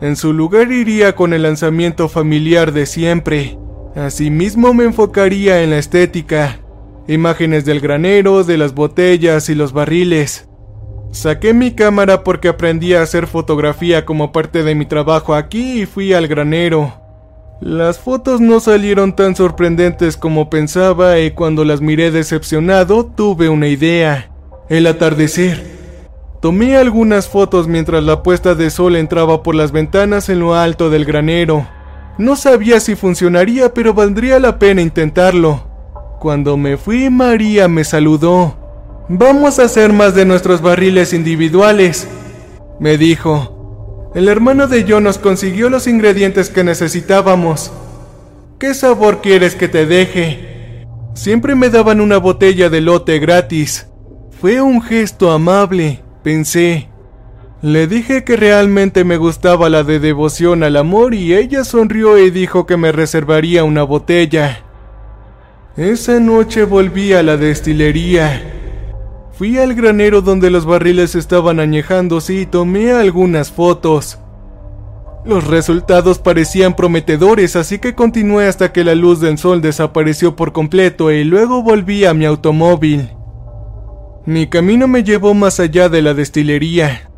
En 0.00 0.14
su 0.14 0.32
lugar 0.32 0.70
iría 0.70 1.16
con 1.16 1.32
el 1.32 1.42
lanzamiento 1.42 2.08
familiar 2.08 2.72
de 2.72 2.86
siempre. 2.86 3.58
Asimismo 3.96 4.74
me 4.74 4.84
enfocaría 4.84 5.62
en 5.62 5.70
la 5.70 5.78
estética, 5.78 6.60
imágenes 7.08 7.64
del 7.64 7.80
granero, 7.80 8.44
de 8.44 8.58
las 8.58 8.74
botellas 8.74 9.48
y 9.48 9.54
los 9.56 9.72
barriles. 9.72 10.48
Saqué 11.10 11.54
mi 11.54 11.72
cámara 11.72 12.22
porque 12.22 12.48
aprendí 12.48 12.94
a 12.94 13.02
hacer 13.02 13.26
fotografía 13.26 14.04
como 14.04 14.32
parte 14.32 14.62
de 14.62 14.74
mi 14.74 14.86
trabajo 14.86 15.34
aquí 15.34 15.80
y 15.82 15.86
fui 15.86 16.12
al 16.12 16.28
granero. 16.28 17.05
Las 17.60 17.98
fotos 17.98 18.42
no 18.42 18.60
salieron 18.60 19.16
tan 19.16 19.34
sorprendentes 19.34 20.18
como 20.18 20.50
pensaba 20.50 21.20
y 21.20 21.30
cuando 21.30 21.64
las 21.64 21.80
miré 21.80 22.10
decepcionado 22.10 23.06
tuve 23.06 23.48
una 23.48 23.68
idea. 23.68 24.30
El 24.68 24.86
atardecer. 24.86 25.64
Tomé 26.42 26.76
algunas 26.76 27.28
fotos 27.28 27.66
mientras 27.66 28.04
la 28.04 28.22
puesta 28.22 28.54
de 28.54 28.68
sol 28.68 28.94
entraba 28.94 29.42
por 29.42 29.54
las 29.54 29.72
ventanas 29.72 30.28
en 30.28 30.40
lo 30.40 30.54
alto 30.54 30.90
del 30.90 31.06
granero. 31.06 31.66
No 32.18 32.36
sabía 32.36 32.78
si 32.78 32.94
funcionaría 32.94 33.72
pero 33.72 33.94
valdría 33.94 34.38
la 34.38 34.58
pena 34.58 34.82
intentarlo. 34.82 35.66
Cuando 36.20 36.58
me 36.58 36.76
fui, 36.76 37.08
María 37.08 37.68
me 37.68 37.84
saludó. 37.84 38.54
Vamos 39.08 39.58
a 39.58 39.64
hacer 39.64 39.94
más 39.94 40.14
de 40.14 40.26
nuestros 40.26 40.60
barriles 40.60 41.14
individuales, 41.14 42.06
me 42.80 42.98
dijo. 42.98 43.55
El 44.16 44.28
hermano 44.28 44.66
de 44.66 44.84
yo 44.84 45.02
nos 45.02 45.18
consiguió 45.18 45.68
los 45.68 45.86
ingredientes 45.86 46.48
que 46.48 46.64
necesitábamos. 46.64 47.70
¿Qué 48.58 48.72
sabor 48.72 49.20
quieres 49.20 49.54
que 49.54 49.68
te 49.68 49.84
deje? 49.84 50.86
Siempre 51.12 51.54
me 51.54 51.68
daban 51.68 52.00
una 52.00 52.16
botella 52.16 52.70
de 52.70 52.80
lote 52.80 53.18
gratis. 53.18 53.88
Fue 54.40 54.62
un 54.62 54.80
gesto 54.80 55.32
amable, 55.32 56.02
pensé. 56.22 56.88
Le 57.60 57.86
dije 57.86 58.24
que 58.24 58.36
realmente 58.36 59.04
me 59.04 59.18
gustaba 59.18 59.68
la 59.68 59.82
de 59.82 60.00
devoción 60.00 60.62
al 60.62 60.78
amor 60.78 61.12
y 61.12 61.34
ella 61.34 61.62
sonrió 61.62 62.16
y 62.16 62.30
dijo 62.30 62.64
que 62.64 62.78
me 62.78 62.92
reservaría 62.92 63.64
una 63.64 63.82
botella. 63.82 64.64
Esa 65.76 66.20
noche 66.20 66.64
volví 66.64 67.12
a 67.12 67.22
la 67.22 67.36
destilería. 67.36 68.65
Fui 69.36 69.58
al 69.58 69.74
granero 69.74 70.22
donde 70.22 70.50
los 70.50 70.64
barriles 70.64 71.14
estaban 71.14 71.60
añejándose 71.60 72.32
y 72.32 72.46
tomé 72.46 72.92
algunas 72.92 73.52
fotos. 73.52 74.18
Los 75.26 75.46
resultados 75.46 76.18
parecían 76.18 76.74
prometedores, 76.74 77.54
así 77.54 77.78
que 77.78 77.94
continué 77.94 78.46
hasta 78.46 78.72
que 78.72 78.82
la 78.82 78.94
luz 78.94 79.20
del 79.20 79.36
sol 79.36 79.60
desapareció 79.60 80.36
por 80.36 80.52
completo 80.52 81.10
y 81.10 81.22
luego 81.24 81.62
volví 81.62 82.06
a 82.06 82.14
mi 82.14 82.24
automóvil. 82.24 83.10
Mi 84.24 84.46
camino 84.46 84.88
me 84.88 85.04
llevó 85.04 85.34
más 85.34 85.60
allá 85.60 85.90
de 85.90 86.00
la 86.00 86.14
destilería. 86.14 87.10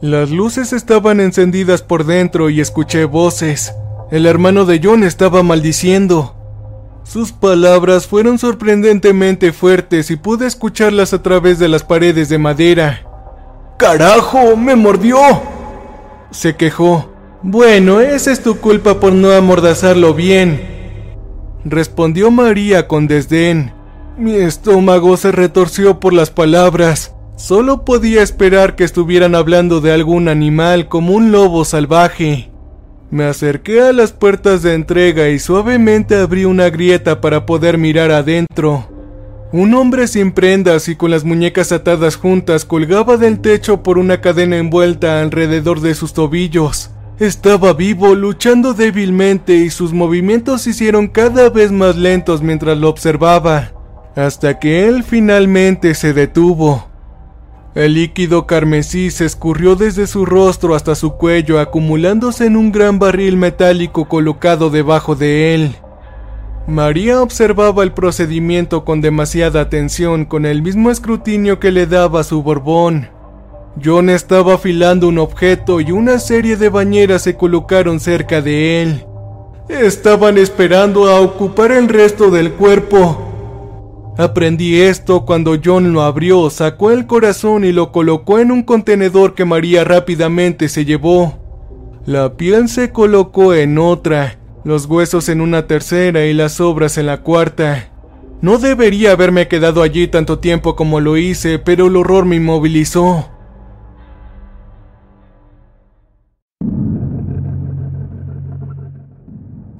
Las 0.00 0.30
luces 0.30 0.72
estaban 0.72 1.20
encendidas 1.20 1.82
por 1.82 2.04
dentro 2.04 2.48
y 2.48 2.60
escuché 2.60 3.04
voces. 3.04 3.74
El 4.10 4.24
hermano 4.24 4.64
de 4.64 4.80
John 4.82 5.04
estaba 5.04 5.42
maldiciendo. 5.42 6.34
Sus 7.12 7.30
palabras 7.30 8.06
fueron 8.06 8.38
sorprendentemente 8.38 9.52
fuertes 9.52 10.10
y 10.10 10.16
pude 10.16 10.46
escucharlas 10.46 11.12
a 11.12 11.22
través 11.22 11.58
de 11.58 11.68
las 11.68 11.84
paredes 11.84 12.30
de 12.30 12.38
madera. 12.38 13.02
¡Carajo! 13.78 14.56
¡Me 14.56 14.76
mordió! 14.76 15.18
Se 16.30 16.56
quejó. 16.56 17.12
Bueno, 17.42 18.00
esa 18.00 18.32
es 18.32 18.42
tu 18.42 18.56
culpa 18.56 18.98
por 18.98 19.12
no 19.12 19.30
amordazarlo 19.30 20.14
bien. 20.14 20.58
Respondió 21.66 22.30
María 22.30 22.88
con 22.88 23.08
desdén. 23.08 23.74
Mi 24.16 24.36
estómago 24.36 25.18
se 25.18 25.32
retorció 25.32 26.00
por 26.00 26.14
las 26.14 26.30
palabras. 26.30 27.14
Solo 27.36 27.84
podía 27.84 28.22
esperar 28.22 28.74
que 28.74 28.84
estuvieran 28.84 29.34
hablando 29.34 29.82
de 29.82 29.92
algún 29.92 30.28
animal 30.28 30.88
como 30.88 31.12
un 31.12 31.30
lobo 31.30 31.66
salvaje. 31.66 32.51
Me 33.12 33.24
acerqué 33.24 33.82
a 33.82 33.92
las 33.92 34.10
puertas 34.10 34.62
de 34.62 34.72
entrega 34.72 35.28
y 35.28 35.38
suavemente 35.38 36.16
abrí 36.16 36.46
una 36.46 36.70
grieta 36.70 37.20
para 37.20 37.44
poder 37.44 37.76
mirar 37.76 38.10
adentro. 38.10 38.88
Un 39.52 39.74
hombre 39.74 40.08
sin 40.08 40.32
prendas 40.32 40.88
y 40.88 40.96
con 40.96 41.10
las 41.10 41.22
muñecas 41.22 41.72
atadas 41.72 42.16
juntas 42.16 42.64
colgaba 42.64 43.18
del 43.18 43.40
techo 43.40 43.82
por 43.82 43.98
una 43.98 44.22
cadena 44.22 44.56
envuelta 44.56 45.20
alrededor 45.20 45.82
de 45.82 45.94
sus 45.94 46.14
tobillos. 46.14 46.90
Estaba 47.18 47.74
vivo, 47.74 48.14
luchando 48.14 48.72
débilmente 48.72 49.56
y 49.56 49.68
sus 49.68 49.92
movimientos 49.92 50.62
se 50.62 50.70
hicieron 50.70 51.06
cada 51.06 51.50
vez 51.50 51.70
más 51.70 51.96
lentos 51.96 52.40
mientras 52.40 52.78
lo 52.78 52.88
observaba, 52.88 53.72
hasta 54.16 54.58
que 54.58 54.88
él 54.88 55.04
finalmente 55.04 55.94
se 55.94 56.14
detuvo. 56.14 56.91
El 57.74 57.94
líquido 57.94 58.46
carmesí 58.46 59.10
se 59.10 59.24
escurrió 59.24 59.76
desde 59.76 60.06
su 60.06 60.26
rostro 60.26 60.74
hasta 60.74 60.94
su 60.94 61.12
cuello, 61.12 61.58
acumulándose 61.58 62.44
en 62.44 62.56
un 62.56 62.70
gran 62.70 62.98
barril 62.98 63.38
metálico 63.38 64.08
colocado 64.08 64.68
debajo 64.68 65.14
de 65.14 65.54
él. 65.54 65.76
María 66.66 67.22
observaba 67.22 67.82
el 67.82 67.92
procedimiento 67.92 68.84
con 68.84 69.00
demasiada 69.00 69.62
atención, 69.62 70.26
con 70.26 70.44
el 70.44 70.60
mismo 70.60 70.90
escrutinio 70.90 71.60
que 71.60 71.72
le 71.72 71.86
daba 71.86 72.24
su 72.24 72.42
Borbón. 72.42 73.08
John 73.82 74.10
estaba 74.10 74.54
afilando 74.54 75.08
un 75.08 75.18
objeto 75.18 75.80
y 75.80 75.92
una 75.92 76.18
serie 76.18 76.58
de 76.58 76.68
bañeras 76.68 77.22
se 77.22 77.36
colocaron 77.36 78.00
cerca 78.00 78.42
de 78.42 78.82
él. 78.82 79.06
Estaban 79.70 80.36
esperando 80.36 81.08
a 81.08 81.20
ocupar 81.20 81.72
el 81.72 81.88
resto 81.88 82.30
del 82.30 82.52
cuerpo. 82.52 83.31
Aprendí 84.18 84.78
esto 84.78 85.24
cuando 85.24 85.58
John 85.62 85.94
lo 85.94 86.02
abrió, 86.02 86.50
sacó 86.50 86.90
el 86.90 87.06
corazón 87.06 87.64
y 87.64 87.72
lo 87.72 87.92
colocó 87.92 88.38
en 88.38 88.52
un 88.52 88.62
contenedor 88.62 89.34
que 89.34 89.46
María 89.46 89.84
rápidamente 89.84 90.68
se 90.68 90.84
llevó. 90.84 91.38
La 92.04 92.36
piel 92.36 92.68
se 92.68 92.92
colocó 92.92 93.54
en 93.54 93.78
otra, 93.78 94.38
los 94.64 94.84
huesos 94.84 95.30
en 95.30 95.40
una 95.40 95.66
tercera 95.66 96.26
y 96.26 96.34
las 96.34 96.54
sobras 96.54 96.98
en 96.98 97.06
la 97.06 97.22
cuarta. 97.22 97.88
No 98.42 98.58
debería 98.58 99.12
haberme 99.12 99.48
quedado 99.48 99.82
allí 99.82 100.08
tanto 100.08 100.40
tiempo 100.40 100.76
como 100.76 101.00
lo 101.00 101.16
hice, 101.16 101.58
pero 101.58 101.86
el 101.86 101.96
horror 101.96 102.26
me 102.26 102.36
inmovilizó. 102.36 103.31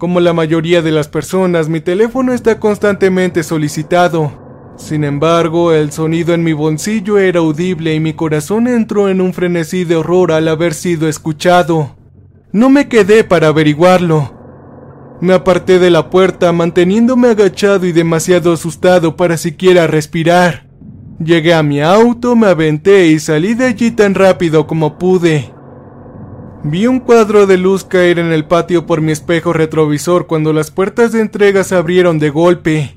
Como 0.02 0.18
la 0.18 0.32
mayoría 0.32 0.82
de 0.82 0.90
las 0.90 1.06
personas, 1.06 1.68
mi 1.68 1.78
teléfono 1.78 2.32
está 2.32 2.58
constantemente 2.58 3.44
solicitado. 3.44 4.32
Sin 4.76 5.04
embargo, 5.04 5.72
el 5.72 5.92
sonido 5.92 6.34
en 6.34 6.42
mi 6.42 6.52
bolsillo 6.52 7.18
era 7.18 7.38
audible 7.38 7.94
y 7.94 8.00
mi 8.00 8.12
corazón 8.12 8.66
entró 8.66 9.08
en 9.08 9.20
un 9.20 9.32
frenesí 9.32 9.84
de 9.84 9.94
horror 9.94 10.32
al 10.32 10.48
haber 10.48 10.74
sido 10.74 11.08
escuchado. 11.08 11.94
No 12.50 12.68
me 12.68 12.88
quedé 12.88 13.22
para 13.22 13.46
averiguarlo. 13.46 14.32
Me 15.20 15.34
aparté 15.34 15.78
de 15.78 15.90
la 15.90 16.10
puerta 16.10 16.50
manteniéndome 16.50 17.28
agachado 17.28 17.86
y 17.86 17.92
demasiado 17.92 18.52
asustado 18.52 19.16
para 19.16 19.36
siquiera 19.36 19.86
respirar. 19.86 20.66
Llegué 21.24 21.54
a 21.54 21.62
mi 21.62 21.80
auto, 21.80 22.34
me 22.34 22.48
aventé 22.48 23.06
y 23.06 23.20
salí 23.20 23.54
de 23.54 23.66
allí 23.66 23.92
tan 23.92 24.16
rápido 24.16 24.66
como 24.66 24.98
pude. 24.98 25.51
Vi 26.64 26.86
un 26.86 27.00
cuadro 27.00 27.46
de 27.46 27.58
luz 27.58 27.84
caer 27.84 28.20
en 28.20 28.32
el 28.32 28.44
patio 28.44 28.86
por 28.86 29.00
mi 29.00 29.10
espejo 29.10 29.52
retrovisor 29.52 30.28
cuando 30.28 30.52
las 30.52 30.70
puertas 30.70 31.10
de 31.10 31.20
entrega 31.20 31.64
se 31.64 31.74
abrieron 31.74 32.20
de 32.20 32.30
golpe. 32.30 32.96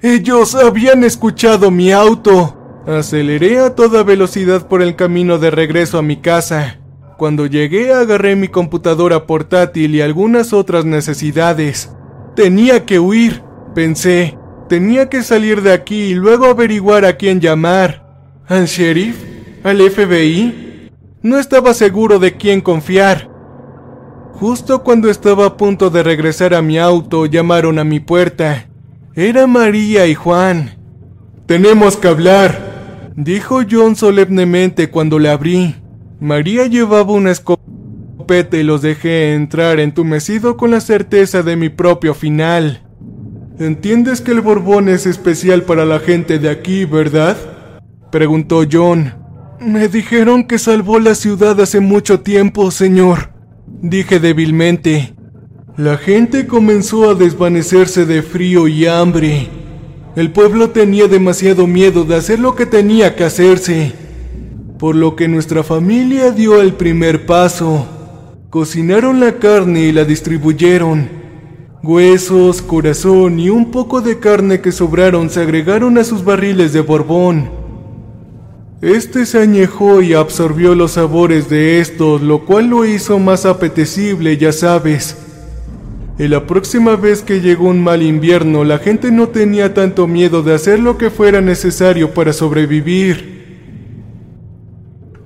Ellos 0.00 0.56
habían 0.56 1.04
escuchado 1.04 1.70
mi 1.70 1.92
auto. 1.92 2.82
Aceleré 2.86 3.60
a 3.60 3.76
toda 3.76 4.02
velocidad 4.02 4.66
por 4.66 4.82
el 4.82 4.96
camino 4.96 5.38
de 5.38 5.52
regreso 5.52 5.96
a 5.96 6.02
mi 6.02 6.16
casa. 6.16 6.80
Cuando 7.18 7.46
llegué 7.46 7.92
agarré 7.92 8.34
mi 8.34 8.48
computadora 8.48 9.28
portátil 9.28 9.94
y 9.94 10.00
algunas 10.00 10.52
otras 10.52 10.84
necesidades. 10.84 11.92
Tenía 12.34 12.84
que 12.84 12.98
huir, 12.98 13.44
pensé. 13.76 14.36
Tenía 14.68 15.08
que 15.08 15.22
salir 15.22 15.62
de 15.62 15.72
aquí 15.72 16.02
y 16.02 16.14
luego 16.14 16.46
averiguar 16.46 17.04
a 17.04 17.16
quién 17.16 17.40
llamar. 17.40 18.02
¿Al 18.48 18.66
sheriff? 18.66 19.22
¿Al 19.62 19.78
FBI? 19.88 20.71
No 21.22 21.38
estaba 21.38 21.72
seguro 21.72 22.18
de 22.18 22.36
quién 22.36 22.60
confiar. 22.60 23.30
Justo 24.34 24.82
cuando 24.82 25.08
estaba 25.08 25.46
a 25.46 25.56
punto 25.56 25.88
de 25.88 26.02
regresar 26.02 26.52
a 26.52 26.62
mi 26.62 26.78
auto, 26.78 27.26
llamaron 27.26 27.78
a 27.78 27.84
mi 27.84 28.00
puerta. 28.00 28.68
Era 29.14 29.46
María 29.46 30.08
y 30.08 30.14
Juan. 30.14 30.72
Tenemos 31.46 31.96
que 31.96 32.08
hablar, 32.08 33.12
dijo 33.14 33.60
John 33.70 33.94
solemnemente 33.94 34.90
cuando 34.90 35.20
le 35.20 35.30
abrí. 35.30 35.76
María 36.18 36.66
llevaba 36.66 37.12
una 37.12 37.30
escopeta 37.30 38.56
y 38.56 38.64
los 38.64 38.82
dejé 38.82 39.34
entrar 39.34 39.78
entumecido 39.78 40.56
con 40.56 40.72
la 40.72 40.80
certeza 40.80 41.44
de 41.44 41.54
mi 41.54 41.68
propio 41.68 42.14
final. 42.14 42.82
¿Entiendes 43.60 44.20
que 44.20 44.32
el 44.32 44.40
Borbón 44.40 44.88
es 44.88 45.06
especial 45.06 45.62
para 45.62 45.84
la 45.84 46.00
gente 46.00 46.40
de 46.40 46.50
aquí, 46.50 46.84
verdad? 46.84 47.36
preguntó 48.10 48.64
John. 48.70 49.21
Me 49.64 49.86
dijeron 49.86 50.42
que 50.44 50.58
salvó 50.58 50.98
la 50.98 51.14
ciudad 51.14 51.60
hace 51.60 51.78
mucho 51.78 52.18
tiempo, 52.20 52.72
señor, 52.72 53.30
dije 53.80 54.18
débilmente. 54.18 55.14
La 55.76 55.98
gente 55.98 56.48
comenzó 56.48 57.08
a 57.08 57.14
desvanecerse 57.14 58.04
de 58.04 58.22
frío 58.22 58.66
y 58.66 58.86
hambre. 58.86 59.48
El 60.16 60.32
pueblo 60.32 60.70
tenía 60.70 61.06
demasiado 61.06 61.68
miedo 61.68 62.02
de 62.04 62.16
hacer 62.16 62.40
lo 62.40 62.56
que 62.56 62.66
tenía 62.66 63.14
que 63.14 63.22
hacerse, 63.22 63.92
por 64.80 64.96
lo 64.96 65.14
que 65.14 65.28
nuestra 65.28 65.62
familia 65.62 66.32
dio 66.32 66.60
el 66.60 66.72
primer 66.74 67.24
paso. 67.24 67.86
Cocinaron 68.50 69.20
la 69.20 69.38
carne 69.38 69.84
y 69.84 69.92
la 69.92 70.04
distribuyeron. 70.04 71.08
Huesos, 71.84 72.62
corazón 72.62 73.38
y 73.38 73.48
un 73.48 73.70
poco 73.70 74.00
de 74.00 74.18
carne 74.18 74.60
que 74.60 74.72
sobraron 74.72 75.30
se 75.30 75.40
agregaron 75.40 75.98
a 75.98 76.04
sus 76.04 76.24
barriles 76.24 76.72
de 76.72 76.80
Borbón. 76.80 77.61
Este 78.82 79.26
se 79.26 79.38
añejó 79.38 80.02
y 80.02 80.12
absorbió 80.12 80.74
los 80.74 80.92
sabores 80.92 81.48
de 81.48 81.78
estos, 81.78 82.20
lo 82.20 82.44
cual 82.44 82.66
lo 82.66 82.84
hizo 82.84 83.20
más 83.20 83.46
apetecible, 83.46 84.36
ya 84.36 84.50
sabes. 84.50 85.16
Y 86.18 86.26
la 86.26 86.48
próxima 86.48 86.96
vez 86.96 87.22
que 87.22 87.40
llegó 87.40 87.68
un 87.68 87.80
mal 87.80 88.02
invierno, 88.02 88.64
la 88.64 88.80
gente 88.80 89.12
no 89.12 89.28
tenía 89.28 89.72
tanto 89.72 90.08
miedo 90.08 90.42
de 90.42 90.54
hacer 90.54 90.80
lo 90.80 90.98
que 90.98 91.10
fuera 91.10 91.40
necesario 91.40 92.12
para 92.12 92.32
sobrevivir. 92.32 94.00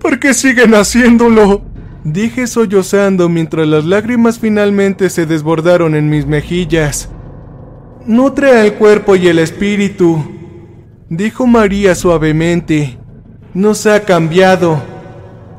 ¿Por 0.01 0.19
qué 0.19 0.35
siguen 0.35 0.75
haciéndolo? 0.75 1.63
Dije 2.05 2.47
sollozando 2.49 3.31
mientras 3.31 3.67
las 3.67 3.87
lágrimas 3.87 4.39
finalmente 4.39 5.09
se 5.09 5.25
desbordaron 5.25 5.95
en 5.95 6.11
mis 6.11 6.27
mejillas. 6.27 7.09
Nutre 8.05 8.67
el 8.67 8.75
cuerpo 8.75 9.17
y 9.17 9.29
el 9.29 9.39
espíritu, 9.39 10.23
dijo 11.09 11.47
María 11.47 11.95
suavemente 11.95 12.99
nos 13.57 13.87
ha 13.87 14.01
cambiado. 14.01 14.83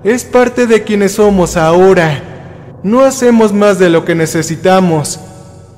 Es 0.03 0.23
parte 0.23 0.67
de 0.67 0.83
quienes 0.83 1.13
somos 1.13 1.57
ahora. 1.57 2.79
No 2.83 3.01
hacemos 3.01 3.53
más 3.53 3.79
de 3.79 3.89
lo 3.89 4.05
que 4.05 4.13
necesitamos. 4.13 5.19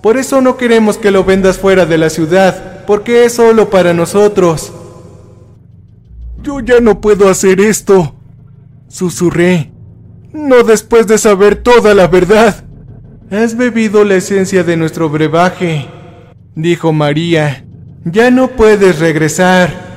Por 0.03 0.17
eso 0.17 0.41
no 0.41 0.57
queremos 0.57 0.97
que 0.97 1.11
lo 1.11 1.23
vendas 1.23 1.57
fuera 1.57 1.85
de 1.85 1.97
la 1.97 2.09
ciudad, 2.09 2.83
porque 2.85 3.23
es 3.23 3.33
solo 3.33 3.69
para 3.69 3.93
nosotros. 3.93 4.73
Yo 6.43 6.59
ya 6.59 6.81
no 6.81 6.99
puedo 6.99 7.29
hacer 7.29 7.61
esto, 7.61 8.13
susurré. 8.89 9.71
No 10.33 10.63
después 10.63 11.07
de 11.07 11.17
saber 11.17 11.55
toda 11.55 11.93
la 11.93 12.07
verdad. 12.07 12.65
Has 13.31 13.55
bebido 13.55 14.03
la 14.03 14.15
esencia 14.15 14.65
de 14.65 14.75
nuestro 14.75 15.09
brebaje, 15.09 15.87
dijo 16.53 16.91
María. 16.91 17.65
Ya 18.03 18.29
no 18.29 18.49
puedes 18.49 18.99
regresar. 18.99 19.88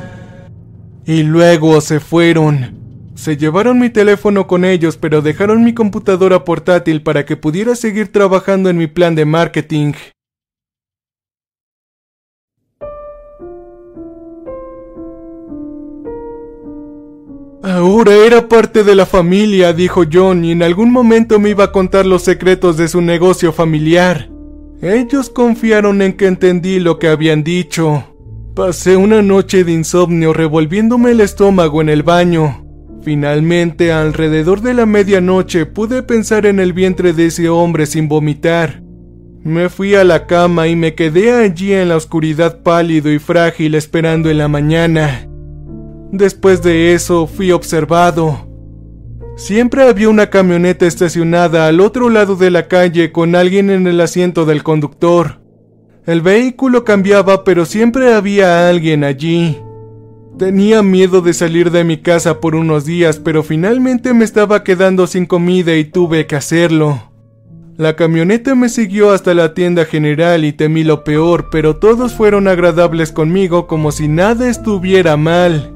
Y 1.04 1.24
luego 1.24 1.80
se 1.80 2.00
fueron. 2.00 2.82
Se 3.14 3.36
llevaron 3.36 3.78
mi 3.78 3.90
teléfono 3.90 4.46
con 4.46 4.64
ellos, 4.64 4.96
pero 4.96 5.20
dejaron 5.20 5.64
mi 5.64 5.74
computadora 5.74 6.44
portátil 6.44 7.02
para 7.02 7.24
que 7.24 7.36
pudiera 7.36 7.74
seguir 7.74 8.10
trabajando 8.10 8.70
en 8.70 8.78
mi 8.78 8.86
plan 8.86 9.14
de 9.14 9.24
marketing. 9.24 9.92
Ahora 17.64 18.14
era 18.14 18.48
parte 18.48 18.82
de 18.82 18.96
la 18.96 19.06
familia, 19.06 19.72
dijo 19.72 20.02
John, 20.12 20.44
y 20.44 20.50
en 20.50 20.62
algún 20.64 20.90
momento 20.90 21.38
me 21.38 21.50
iba 21.50 21.64
a 21.64 21.72
contar 21.72 22.06
los 22.06 22.22
secretos 22.22 22.76
de 22.76 22.88
su 22.88 23.00
negocio 23.00 23.52
familiar. 23.52 24.30
Ellos 24.80 25.30
confiaron 25.30 26.02
en 26.02 26.14
que 26.14 26.26
entendí 26.26 26.80
lo 26.80 26.98
que 26.98 27.06
habían 27.06 27.44
dicho. 27.44 28.11
Pasé 28.54 28.98
una 28.98 29.22
noche 29.22 29.64
de 29.64 29.72
insomnio 29.72 30.34
revolviéndome 30.34 31.12
el 31.12 31.22
estómago 31.22 31.80
en 31.80 31.88
el 31.88 32.02
baño. 32.02 32.66
Finalmente, 33.02 33.92
alrededor 33.92 34.60
de 34.60 34.74
la 34.74 34.84
medianoche, 34.84 35.64
pude 35.64 36.02
pensar 36.02 36.44
en 36.44 36.60
el 36.60 36.74
vientre 36.74 37.14
de 37.14 37.26
ese 37.26 37.48
hombre 37.48 37.86
sin 37.86 38.08
vomitar. 38.08 38.82
Me 39.42 39.70
fui 39.70 39.94
a 39.94 40.04
la 40.04 40.26
cama 40.26 40.68
y 40.68 40.76
me 40.76 40.94
quedé 40.94 41.32
allí 41.32 41.72
en 41.72 41.88
la 41.88 41.96
oscuridad 41.96 42.62
pálido 42.62 43.10
y 43.10 43.18
frágil 43.18 43.74
esperando 43.74 44.28
en 44.28 44.36
la 44.36 44.48
mañana. 44.48 45.26
Después 46.12 46.62
de 46.62 46.92
eso 46.92 47.26
fui 47.26 47.52
observado. 47.52 48.50
Siempre 49.34 49.88
había 49.88 50.10
una 50.10 50.28
camioneta 50.28 50.86
estacionada 50.86 51.68
al 51.68 51.80
otro 51.80 52.10
lado 52.10 52.36
de 52.36 52.50
la 52.50 52.68
calle 52.68 53.12
con 53.12 53.34
alguien 53.34 53.70
en 53.70 53.86
el 53.86 53.98
asiento 54.02 54.44
del 54.44 54.62
conductor. 54.62 55.41
El 56.04 56.20
vehículo 56.20 56.84
cambiaba 56.84 57.44
pero 57.44 57.64
siempre 57.64 58.12
había 58.12 58.68
alguien 58.68 59.04
allí. 59.04 59.58
Tenía 60.36 60.82
miedo 60.82 61.20
de 61.20 61.32
salir 61.32 61.70
de 61.70 61.84
mi 61.84 61.98
casa 61.98 62.40
por 62.40 62.56
unos 62.56 62.84
días, 62.84 63.20
pero 63.20 63.44
finalmente 63.44 64.12
me 64.12 64.24
estaba 64.24 64.64
quedando 64.64 65.06
sin 65.06 65.26
comida 65.26 65.76
y 65.76 65.84
tuve 65.84 66.26
que 66.26 66.34
hacerlo. 66.34 67.12
La 67.76 67.94
camioneta 67.94 68.54
me 68.56 68.68
siguió 68.68 69.12
hasta 69.12 69.32
la 69.32 69.54
tienda 69.54 69.84
general 69.84 70.44
y 70.44 70.52
temí 70.52 70.82
lo 70.82 71.04
peor, 71.04 71.48
pero 71.50 71.76
todos 71.76 72.14
fueron 72.14 72.48
agradables 72.48 73.12
conmigo 73.12 73.68
como 73.68 73.92
si 73.92 74.08
nada 74.08 74.48
estuviera 74.48 75.16
mal. 75.16 75.72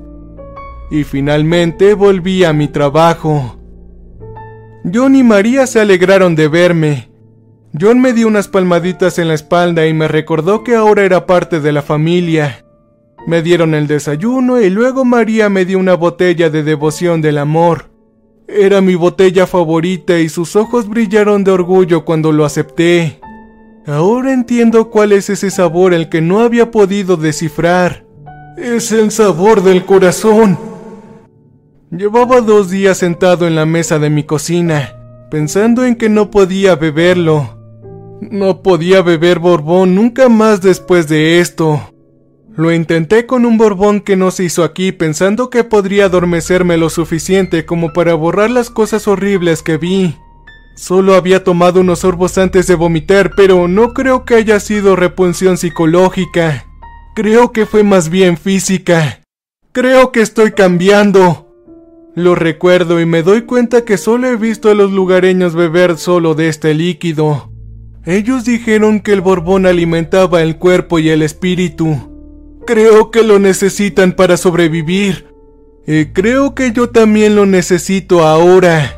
Y 0.91 1.05
finalmente 1.05 1.95
volví 1.95 2.43
a 2.43 2.53
mi 2.53 2.67
trabajo. 2.67 3.61
John 4.93 5.15
y 5.15 5.23
María 5.23 5.67
se 5.67 5.81
alegraron 5.81 6.35
de 6.35 6.49
verme. 6.49 7.16
John 7.79 8.01
me 8.01 8.15
dio 8.15 8.27
unas 8.27 8.49
palmaditas 8.49 9.19
en 9.19 9.29
la 9.29 9.35
espalda 9.35 9.87
y 9.87 9.93
me 9.93 10.09
recordó 10.09 10.65
que 10.65 10.77
ahora 10.77 11.03
era 11.03 11.27
parte 11.27 11.61
de 11.61 11.73
la 11.73 11.83
familia. 11.83 12.65
Me 13.27 13.43
dieron 13.43 13.75
el 13.75 13.87
desayuno 13.87 14.61
y 14.61 14.71
luego 14.71 15.05
María 15.05 15.51
me 15.51 15.67
dio 15.67 15.79
una 15.79 15.95
botella 15.95 16.49
de 16.49 16.63
devoción 16.63 17.21
del 17.21 17.37
amor. 17.37 17.91
Era 18.49 18.81
mi 18.81 18.95
botella 18.95 19.47
favorita 19.47 20.19
y 20.19 20.31
sus 20.31 20.57
ojos 20.57 20.89
brillaron 20.89 21.45
de 21.45 21.51
orgullo 21.51 22.05
cuando 22.05 22.33
lo 22.33 22.47
acepté. 22.47 23.21
Ahora 23.87 24.33
entiendo 24.33 24.89
cuál 24.91 25.13
es 25.13 25.29
ese 25.29 25.51
sabor 25.51 25.93
el 25.93 26.09
que 26.09 26.23
no 26.23 26.41
había 26.41 26.71
podido 26.71 27.17
descifrar. 27.17 28.07
Es 28.57 28.91
el 28.91 29.11
sabor 29.11 29.63
del 29.63 29.85
corazón. 29.85 30.59
Llevaba 31.91 32.41
dos 32.41 32.71
días 32.71 32.97
sentado 32.97 33.47
en 33.47 33.55
la 33.55 33.67
mesa 33.67 33.99
de 33.99 34.09
mi 34.09 34.23
cocina, 34.23 34.95
pensando 35.31 35.85
en 35.85 35.97
que 35.97 36.09
no 36.09 36.31
podía 36.31 36.75
beberlo. 36.75 37.57
No 38.21 38.63
podía 38.63 39.03
beber 39.03 39.39
Borbón 39.39 39.95
nunca 39.95 40.29
más 40.29 40.61
después 40.61 41.09
de 41.09 41.41
esto. 41.41 41.93
Lo 42.57 42.73
intenté 42.73 43.27
con 43.27 43.45
un 43.45 43.59
borbón 43.59 44.01
que 44.01 44.17
no 44.17 44.31
se 44.31 44.45
hizo 44.45 44.65
aquí 44.65 44.91
pensando 44.91 45.51
que 45.51 45.63
podría 45.63 46.07
adormecerme 46.07 46.79
lo 46.79 46.89
suficiente 46.89 47.67
como 47.67 47.93
para 47.93 48.15
borrar 48.15 48.51
las 48.51 48.71
cosas 48.71 49.07
horribles 49.07 49.63
que 49.63 49.77
vi. 49.77 50.17
Solo 50.75 51.15
había 51.17 51.45
tomado 51.45 51.81
unos 51.81 51.99
sorbos 51.99 52.39
antes 52.39 52.67
de 52.67 52.75
vomitar, 52.75 53.33
pero 53.37 53.69
no 53.69 53.93
creo 53.93 54.25
que 54.25 54.37
haya 54.37 54.59
sido 54.59 54.97
repunción 54.97 55.59
psicológica. 55.59 56.65
Creo 57.15 57.53
que 57.53 57.67
fue 57.67 57.83
más 57.83 58.09
bien 58.09 58.39
física. 58.39 59.21
Creo 59.73 60.11
que 60.11 60.23
estoy 60.23 60.53
cambiando. 60.53 61.55
Lo 62.15 62.35
recuerdo 62.35 63.01
y 63.03 63.05
me 63.05 63.23
doy 63.23 63.43
cuenta 63.43 63.85
que 63.85 63.99
solo 63.99 64.29
he 64.29 64.37
visto 64.37 64.71
a 64.71 64.75
los 64.75 64.93
lugareños 64.93 65.55
beber 65.55 65.99
solo 65.99 66.35
de 66.35 66.49
este 66.49 66.73
líquido. 66.73 67.51
Ellos 68.07 68.45
dijeron 68.45 69.01
que 69.01 69.13
el 69.13 69.21
borbón 69.21 69.67
alimentaba 69.67 70.41
el 70.41 70.59
cuerpo 70.59 71.01
y 71.01 71.09
el 71.09 71.23
espíritu. 71.23 72.15
Creo 72.65 73.11
que 73.11 73.25
lo 73.25 73.41
necesitan 73.41 74.13
para 74.13 74.37
sobrevivir. 74.37 75.27
Y 75.89 76.07
creo 76.07 76.55
que 76.55 76.71
yo 76.71 76.91
también 76.91 77.35
lo 77.35 77.47
necesito 77.47 78.25
ahora. 78.25 78.95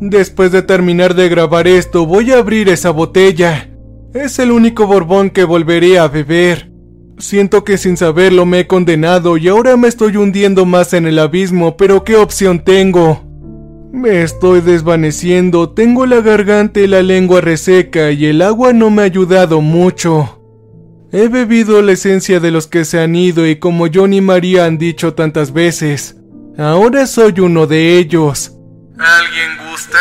Después 0.00 0.50
de 0.50 0.62
terminar 0.62 1.14
de 1.14 1.28
grabar 1.28 1.68
esto, 1.68 2.04
voy 2.04 2.32
a 2.32 2.38
abrir 2.38 2.68
esa 2.68 2.90
botella. 2.90 3.70
Es 4.12 4.40
el 4.40 4.50
único 4.50 4.88
borbón 4.88 5.30
que 5.30 5.44
volveré 5.44 6.00
a 6.00 6.08
beber. 6.08 6.72
Siento 7.18 7.62
que 7.62 7.78
sin 7.78 7.96
saberlo 7.96 8.44
me 8.44 8.60
he 8.60 8.66
condenado 8.66 9.36
y 9.36 9.46
ahora 9.46 9.76
me 9.76 9.86
estoy 9.86 10.16
hundiendo 10.16 10.66
más 10.66 10.94
en 10.94 11.06
el 11.06 11.20
abismo, 11.20 11.76
pero 11.76 12.02
¿qué 12.02 12.16
opción 12.16 12.64
tengo? 12.64 13.29
Me 13.92 14.22
estoy 14.22 14.60
desvaneciendo, 14.60 15.70
tengo 15.70 16.06
la 16.06 16.20
garganta 16.20 16.80
y 16.80 16.86
la 16.86 17.02
lengua 17.02 17.40
reseca 17.40 18.12
y 18.12 18.26
el 18.26 18.40
agua 18.40 18.72
no 18.72 18.88
me 18.90 19.02
ha 19.02 19.04
ayudado 19.06 19.60
mucho. 19.60 20.40
He 21.12 21.26
bebido 21.26 21.82
la 21.82 21.92
esencia 21.92 22.38
de 22.38 22.52
los 22.52 22.68
que 22.68 22.84
se 22.84 23.00
han 23.00 23.16
ido 23.16 23.46
y 23.48 23.58
como 23.58 23.88
John 23.92 24.12
y 24.14 24.20
María 24.20 24.64
han 24.64 24.78
dicho 24.78 25.14
tantas 25.14 25.52
veces, 25.52 26.16
ahora 26.56 27.06
soy 27.06 27.40
uno 27.40 27.66
de 27.66 27.98
ellos. 27.98 28.52
¿Alguien 28.96 29.70
gusta? 29.70 29.98